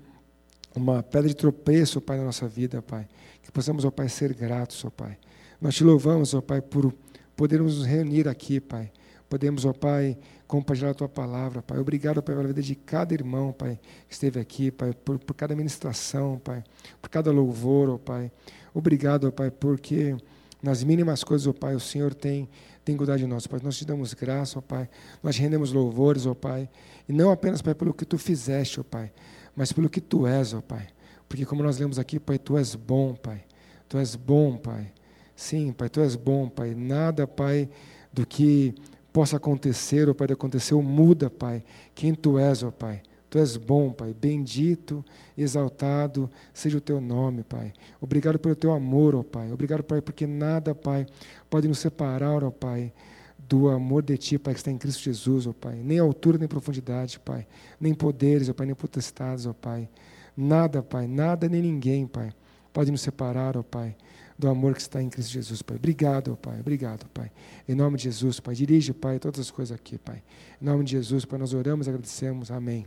uma 0.74 1.04
pedra 1.04 1.28
de 1.28 1.36
tropeço, 1.36 2.00
Pai, 2.00 2.18
na 2.18 2.24
nossa 2.24 2.48
vida, 2.48 2.82
Pai. 2.82 3.08
Que 3.44 3.52
possamos, 3.52 3.84
ó 3.84 3.92
Pai, 3.92 4.08
ser 4.08 4.34
gratos, 4.34 4.84
ó 4.86 4.90
Pai. 4.90 5.18
Nós 5.60 5.76
te 5.76 5.84
louvamos, 5.84 6.34
ó 6.34 6.42
Pai, 6.42 6.62
por 6.62 6.94
podermos 7.36 7.78
nos 7.78 7.86
reunir 7.86 8.28
aqui, 8.28 8.62
Pai. 8.62 8.90
Podemos, 9.30 9.66
ó 9.66 9.74
Pai, 9.74 10.18
compartilhar 10.48 10.92
a 10.92 10.94
Tua 10.94 11.10
palavra, 11.10 11.62
Pai. 11.62 11.78
Obrigado, 11.80 12.22
Pai, 12.22 12.36
pela 12.36 12.48
vida 12.48 12.62
de 12.62 12.76
cada 12.76 13.14
irmão, 13.14 13.52
Pai, 13.52 13.80
que 14.08 14.14
esteve 14.14 14.40
aqui, 14.40 14.72
Pai, 14.72 14.94
por, 14.94 15.18
por 15.20 15.34
cada 15.34 15.56
ministração, 15.56 16.40
Pai, 16.44 16.64
por 17.02 17.10
cada 17.10 17.32
louvor, 17.32 17.90
ó 17.90 17.98
Pai. 17.98 18.32
Obrigado, 18.74 19.28
ó 19.28 19.32
Pai, 19.32 19.52
porque 19.52 20.16
nas 20.62 20.84
mínimas 20.84 21.24
coisas, 21.24 21.48
ó 21.48 21.54
Pai, 21.54 21.76
o 21.76 21.80
Senhor 21.80 22.14
tem, 22.14 22.48
tem 22.86 22.96
cuidado 22.96 23.20
de 23.20 23.28
nós, 23.28 23.48
Pai. 23.48 23.60
Nós 23.64 23.78
te 23.78 23.86
damos 23.86 24.14
graça, 24.14 24.60
ó 24.60 24.62
Pai. 24.62 24.90
Nós 25.22 25.38
rendemos 25.38 25.72
louvores, 25.72 26.26
ó 26.26 26.34
Pai. 26.34 26.70
E 27.08 27.14
não 27.14 27.32
apenas, 27.32 27.62
Pai, 27.62 27.74
pelo 27.74 27.94
que 27.94 28.06
Tu 28.06 28.18
fizeste, 28.18 28.80
ó 28.80 28.84
Pai, 28.84 29.12
mas 29.56 29.72
pelo 29.72 29.90
que 29.90 30.00
Tu 30.00 30.28
és, 30.28 30.54
ó 30.54 30.62
Pai. 30.62 30.88
Porque 31.28 31.46
como 31.46 31.64
nós 31.64 31.78
lemos 31.78 31.98
aqui, 31.98 32.20
Pai, 32.20 32.38
Tu 32.38 32.58
és 32.58 32.76
bom, 32.76 33.16
Pai. 33.16 33.44
Tu 33.88 33.98
és 33.98 34.16
bom, 34.16 34.58
Pai. 34.58 34.92
Sim, 35.36 35.72
Pai, 35.72 35.90
Tu 35.90 36.02
és 36.02 36.16
bom, 36.16 36.48
Pai. 36.48 36.76
Nada, 36.76 37.28
Pai, 37.28 37.70
do 38.14 38.26
que 38.26 38.76
possa 39.12 39.38
acontecer, 39.38 40.10
ó 40.10 40.14
Pai, 40.14 40.28
de 40.28 40.34
acontecer, 40.34 40.76
muda, 40.76 41.30
Pai, 41.30 41.64
quem 41.94 42.14
Tu 42.14 42.38
és, 42.40 42.64
ó 42.64 42.72
Pai. 42.72 43.02
Tu 43.32 43.40
és 43.40 43.56
bom, 43.56 43.94
Pai. 43.94 44.14
Bendito, 44.14 45.06
exaltado 45.38 46.30
seja 46.54 46.78
o 46.78 46.82
Teu 46.82 47.00
nome, 47.00 47.44
Pai. 47.44 47.72
Obrigado 48.02 48.38
pelo 48.38 48.58
Teu 48.58 48.74
amor, 48.74 49.16
ó 49.16 49.24
Pai. 49.24 49.54
Obrigado, 49.54 49.84
Pai, 49.84 50.02
porque 50.02 50.28
nada, 50.28 50.76
Pai, 50.76 51.08
pode 51.50 51.66
nos 51.66 51.80
separar, 51.80 52.44
ó 52.44 52.52
Pai, 52.52 52.92
do 53.40 53.70
amor 53.70 54.04
de 54.04 54.18
Ti, 54.18 54.38
Pai, 54.38 54.54
que 54.54 54.60
está 54.60 54.70
em 54.70 54.78
Cristo 54.78 55.04
Jesus, 55.04 55.48
ó 55.48 55.54
Pai. 55.54 55.78
Nem 55.82 55.98
altura, 55.98 56.38
nem 56.38 56.46
profundidade, 56.46 57.22
Pai. 57.22 57.48
Nem 57.80 57.94
poderes, 57.94 58.50
ó 58.50 58.54
Pai, 58.54 58.66
nem 58.66 58.76
potestades, 58.76 59.46
ó 59.46 59.54
Pai. 59.54 59.88
Nada, 60.36 60.84
Pai, 60.84 61.08
nada 61.08 61.48
nem 61.48 61.62
ninguém, 61.62 62.06
Pai, 62.06 62.34
pode 62.74 62.92
nos 62.92 63.00
separar, 63.00 63.56
ó 63.56 63.64
Pai, 63.64 63.96
do 64.42 64.50
amor 64.50 64.74
que 64.74 64.82
está 64.82 65.02
em 65.02 65.08
Cristo 65.08 65.32
Jesus, 65.32 65.62
Pai. 65.62 65.78
Obrigado, 65.78 66.36
Pai. 66.36 66.60
Obrigado, 66.60 67.06
Pai. 67.14 67.32
Em 67.70 67.76
nome 67.76 67.98
de 67.98 68.04
Jesus, 68.04 68.40
Pai. 68.40 68.56
Dirige, 68.56 68.92
Pai, 68.92 69.20
todas 69.20 69.40
as 69.40 69.52
coisas 69.52 69.74
aqui, 69.74 69.98
Pai. 69.98 70.22
Em 70.60 70.66
nome 70.66 70.84
de 70.84 70.92
Jesus, 70.92 71.24
Pai, 71.26 71.40
nós 71.40 71.54
oramos 71.54 71.86
e 71.86 71.90
agradecemos. 71.90 72.50
Amém. 72.50 72.86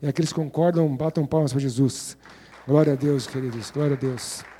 E 0.00 0.06
aqueles 0.06 0.32
que 0.32 0.36
concordam, 0.36 0.96
batam 0.96 1.26
palmas 1.26 1.52
para 1.52 1.60
Jesus. 1.60 2.16
Glória 2.66 2.92
a 2.92 2.96
Deus, 2.96 3.26
queridos. 3.26 3.70
Glória 3.70 3.96
a 3.96 3.98
Deus. 3.98 4.51